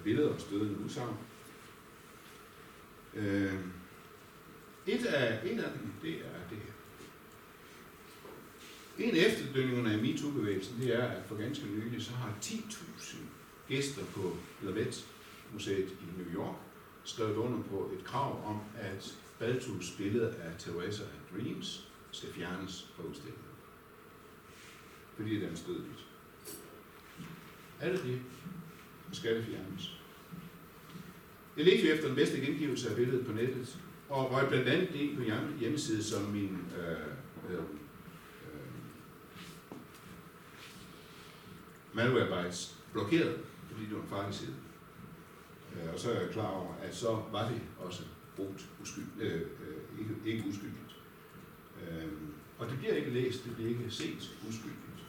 [0.04, 1.18] billeder og stødende udsagn.
[3.14, 3.54] Øh,
[4.88, 6.74] et, af, en af dem, det er det her.
[9.06, 13.18] En af efterdønningerne af MeToo-bevægelsen, det er, at for ganske nylig, så har 10.000
[13.68, 15.02] gæster på Lavette
[15.54, 16.56] Museet i New York
[17.04, 22.92] skrevet under på et krav om, at Baltus billede af Teresa of Dreams skal fjernes
[22.96, 23.44] fra udstillingen.
[25.16, 26.06] Fordi det er stødeligt.
[27.80, 28.22] Er det det?
[29.12, 30.00] Skal det fjernes?
[31.58, 33.80] Jeg ledte efter den bedste gengivelse af billedet på nettet,
[34.10, 35.24] og røg blandt andet det på
[35.60, 36.98] hjemmeside, som min øh,
[37.50, 37.64] øh,
[41.94, 43.38] malwarebytes blokerede,
[43.72, 44.56] fordi det var en farlig side.
[45.76, 48.04] Øh, og så er jeg klar over, at så var det også
[48.36, 50.96] brugt uskyld, øh, øh, ikke, ikke uskyldigt.
[51.82, 52.12] Øh,
[52.58, 55.04] og det bliver ikke læst, det bliver ikke set uskyldigt.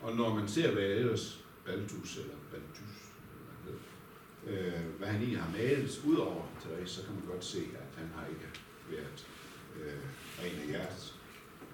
[0.00, 2.94] Og når man ser, hvad ellers Baltus eller Baltus,
[4.46, 7.98] øh, hvad han egentlig har malet ud over Therese, så kan man godt se, at
[7.98, 8.48] han har ikke
[8.90, 9.26] været
[9.80, 9.98] øh,
[10.42, 11.14] ren af hjertet.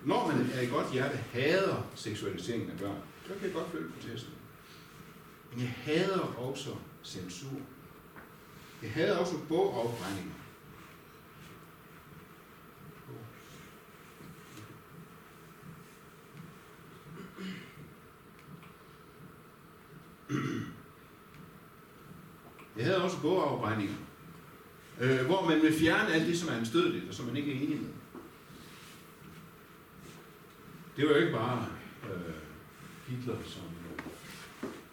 [0.05, 3.93] Når man er i godt hjerte hader seksualiseringen af børn, så kan jeg godt følge
[3.93, 4.35] protesten.
[5.51, 6.71] Men jeg hader også
[7.05, 7.61] censur.
[8.83, 10.44] Jeg hader også bogafbrændinger.
[22.77, 23.95] Jeg havde også bogafbrændinger,
[25.01, 27.57] øh, hvor man vil fjerne alt det, som er anstødeligt, og som man ikke er
[27.57, 27.91] enig med.
[30.97, 31.67] Det var jo ikke bare
[32.05, 32.35] øh,
[33.07, 33.63] Hitler, som,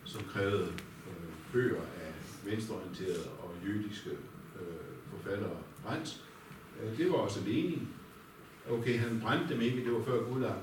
[0.05, 0.73] som krævede
[1.07, 2.13] øh, bøger af
[2.45, 4.65] venstreorienterede og jødiske øh,
[5.11, 6.23] forfattere brændt.
[6.81, 7.87] Øh, det var også Lenin.
[8.69, 10.55] Okay, han brændte dem ikke, det var før Gulag.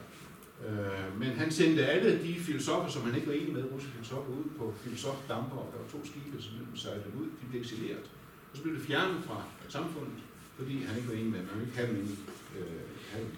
[0.67, 4.33] Øh, men han sendte alle de filosofer, som han ikke var enig med, russiske filosofer,
[4.33, 8.11] ud på filosofdamper, og der var to skibe, som sejlede ud, de blev eksileret.
[8.51, 10.19] Og så blev det fjernet fra samfundet,
[10.57, 11.49] fordi han ikke var enig med dem.
[11.55, 12.17] Man ikke have dem inde
[12.59, 12.65] øh,
[13.11, 13.33] have dem,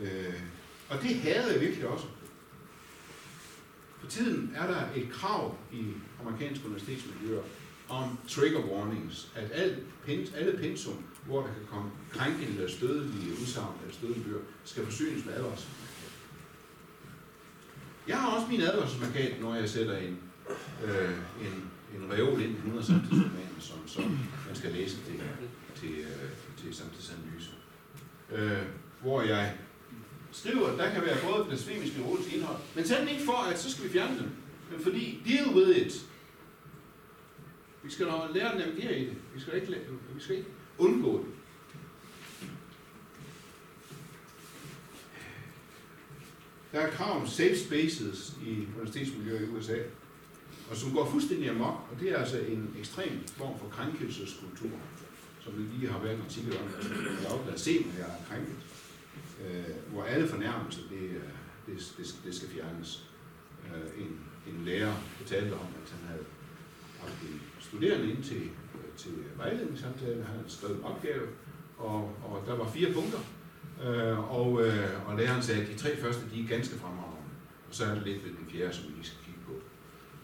[0.00, 0.40] øh, øh,
[0.88, 2.06] og det havde jeg virkelig også.
[4.00, 5.84] For tiden er der et krav i
[6.20, 7.42] amerikanske universitetsmiljøer
[7.90, 9.76] om trigger warnings, at alle,
[10.36, 15.24] alle pensum hvor der kan komme krænkende eller stødelige udsagn eller stødelige bøger, skal forsynes
[15.24, 15.68] med advarsel.
[18.08, 20.18] Jeg har også min advarselsmarkat, når jeg sætter en,
[20.84, 21.10] øh,
[21.40, 25.20] en, en reol ind i 100 samtidsromaner, som, som man skal læse til,
[25.80, 26.30] til, øh,
[26.62, 27.50] til samtidsanalyse.
[28.32, 28.62] Øh,
[29.02, 29.54] hvor jeg
[30.32, 33.58] skriver, at der kan være både blasfemisk og erotisk indhold, men den ikke for, at
[33.58, 34.30] så skal vi fjerne dem,
[34.70, 36.06] men fordi deal with it.
[37.82, 39.16] Vi skal lære at navigere i det.
[39.34, 39.76] Vi skal ikke,
[40.14, 41.34] vi skal ikke undgå det.
[46.72, 49.76] Der er krav om safe spaces i universitetsmiljøet i USA,
[50.70, 54.70] og som går fuldstændig amok, og det er altså en ekstrem form for krænkelseskultur,
[55.40, 58.56] som vi lige har været en artikel om, i Dagbladet Se mig, jeg er krænket,
[59.44, 61.22] øh, hvor alle fornærmelser, det, øh,
[61.66, 63.06] det, det, det skal fjernes.
[63.66, 66.24] Øh, en, en lærer fortalte om, at han havde
[67.02, 68.42] haft en studerende ind til
[68.74, 71.26] øh, til vejledningssamtale, han havde skrevet en opgave,
[71.78, 73.18] og, og der var fire punkter,
[73.84, 77.30] øh, og, øh, og læreren sagde, at de tre første, de er ganske fremragende,
[77.68, 79.54] og så er der lidt ved den fjerde, som vi lige skal kigge på.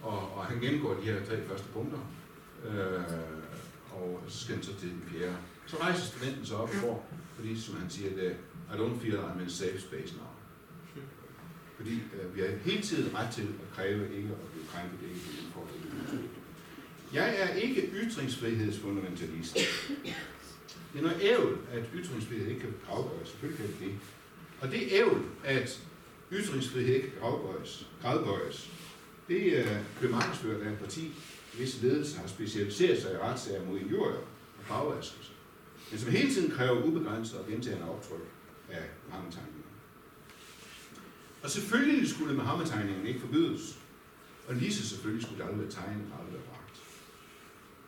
[0.03, 1.99] Og, og han gennemgår de her tre første punkter,
[2.67, 3.03] øh,
[3.93, 5.37] og så skal han så til den fjerde.
[5.67, 7.05] Så rejser studenten sig op og
[7.37, 8.37] fordi som han siger, det,
[8.73, 10.33] I don't feel I'm in safe space now.
[11.77, 15.21] Fordi øh, vi har hele tiden ret til at kræve ikke at blive krænket, ikke
[15.29, 15.46] blive.
[17.13, 19.55] Jeg er ikke ytringsfrihedsfundamentalist.
[20.93, 23.29] Det er noget ævl, at ytringsfrihed ikke kan afgøres.
[23.29, 23.99] Selvfølgelig kan det det.
[24.61, 25.81] Og det ævl, at
[26.33, 28.71] ytringsfrihed ikke kan gradbøjes, gradbøjes
[29.29, 31.13] det er blevet markedsført af en parti,
[31.57, 34.19] hvis ledelse har specialiseret sig i retssager mod injurier
[34.59, 35.33] og bagvaskelse,
[35.91, 38.21] men som hele tiden kræver ubegrænset og gentagende optryk
[38.71, 39.63] af Mohammed-tegninger.
[41.43, 43.79] Og selvfølgelig skulle Mohammed-tegningen ikke forbydes,
[44.49, 46.41] og lige så selvfølgelig skulle der aldrig være tegnet aldrig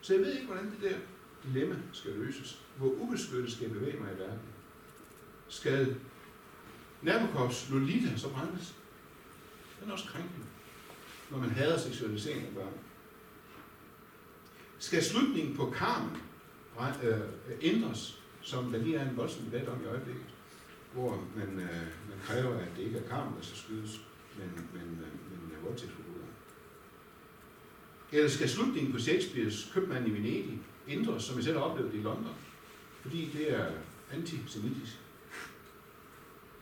[0.09, 0.97] så jeg ved ikke, hvordan det der
[1.43, 2.61] dilemma skal løses.
[2.77, 4.39] Hvor ubeskyttet skal jeg bevæge mig i verden?
[5.47, 5.95] Skal
[7.01, 8.75] Nabokovs Lolita så brændes?
[9.79, 10.45] Den er også krænkende,
[11.31, 12.73] når man hader seksualisering af børn.
[14.79, 16.17] Skal slutningen på karmen
[17.03, 17.19] øh,
[17.61, 20.25] ændres, som der lige er en voldsom debat om i øjeblikket,
[20.93, 24.01] hvor man, øh, man kræver, at det ikke er karmen, der skal skydes,
[24.37, 25.03] men, men, øh, men,
[25.33, 26.08] øh, men voldtægtsforbrydere.
[28.11, 31.99] Eller skal slutningen på Shakespeares købmand i Venedig ændres, som jeg selv har oplevet det
[31.99, 32.35] i London?
[33.01, 33.71] Fordi det er
[34.11, 34.99] antisemitisk.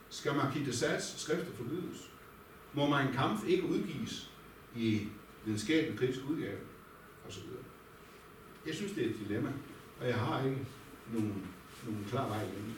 [0.09, 2.09] Skal Marquis de Sades skrifter forbydes?
[2.73, 4.31] Må man en kamp ikke udgives
[4.75, 5.07] i
[5.45, 6.59] videnskabelig kritisk udgave?
[7.27, 7.63] Og så videre.
[8.65, 9.53] Jeg synes, det er et dilemma,
[9.99, 10.67] og jeg har ikke
[11.13, 11.47] nogen,
[11.85, 12.75] nogen klar vej igennem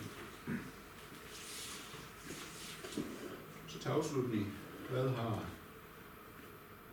[3.67, 4.53] Så til afslutning,
[4.89, 5.43] hvad har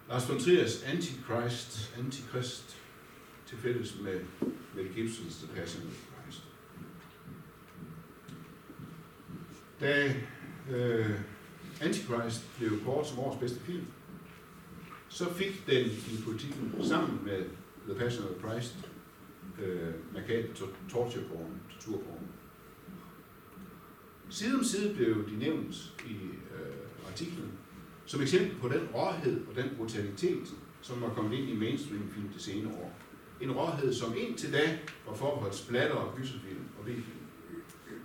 [0.09, 2.77] Lars von Triers Antichrist, Antichrist
[3.47, 4.21] til fælles med
[4.75, 6.43] Mel Gibsons The Passion of Christ.
[9.81, 10.15] Da
[10.71, 11.21] øh,
[11.81, 13.87] Antichrist blev kort som årets bedste film,
[15.09, 17.45] så fik den i politikken sammen med
[17.89, 18.77] The Passion of Christ
[19.63, 22.29] øh, markat torture porn, torturporn.
[24.31, 26.15] Side om side blev de nævnt i
[26.55, 27.53] øh, artiklen,
[28.07, 30.49] som eksempel på den råhed og den brutalitet,
[30.83, 32.99] som var kommet ind i mainstream-film de senere år.
[33.41, 37.27] En råhed, som indtil da var forbeholdt splatter og gyserfilm og B-film.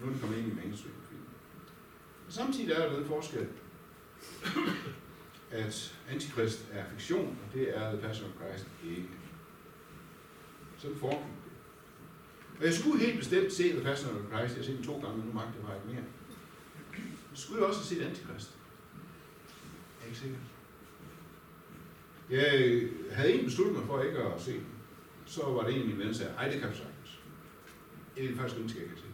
[0.02, 1.22] Nu er den kommet ind i mainstream-film.
[2.30, 3.47] Samtidig er der den forskel,
[5.52, 9.10] at antikrist er fiktion, og det er The Passion of Christ ikke.
[10.78, 11.52] Sådan foregik det.
[12.60, 14.56] Og jeg skulle helt bestemt se The Passion of Christ.
[14.56, 16.04] Jeg har set den to gange, nu magte jeg bare ikke mere.
[17.32, 18.58] Jeg skulle også se Antikrist
[20.12, 20.38] ikke sikker.
[22.30, 24.68] Jeg øh, havde egentlig besluttet mig for ikke at se den.
[25.26, 27.20] Så var det en af mine venner, der sagde, ej, det kan du sagtens.
[28.16, 29.09] Jeg ville faktisk ønske, at jeg kan se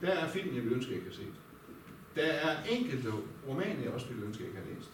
[0.00, 1.26] Der er film, jeg vil ønske, at jeg kan se.
[2.14, 3.12] Der er enkelte
[3.48, 4.90] romaner, jeg også ville ønske, at jeg kan læse.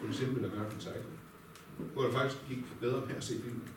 [0.00, 1.10] For eksempel American Psycho.
[1.92, 3.68] Hvor det faktisk gik bedre med at se filmen.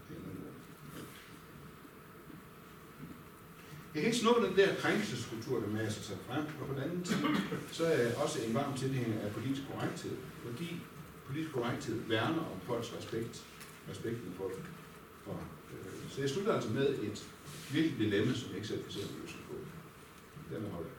[3.94, 7.06] Jeg kan ikke snuppe den der krænkelseskultur, der masser sig frem, og på den anden
[7.06, 7.30] side,
[7.72, 10.16] så er jeg også en varm tilhænger af politisk korrekthed,
[10.46, 10.70] fordi
[11.28, 13.44] politisk korrekthed værner om folks respekt,
[13.90, 14.52] respekten for,
[15.24, 17.28] for øh, så jeg slutter altså med et
[17.72, 19.56] virkelig dilemma, som jeg ikke selv kan se en løsning på.
[20.56, 20.99] Den holder.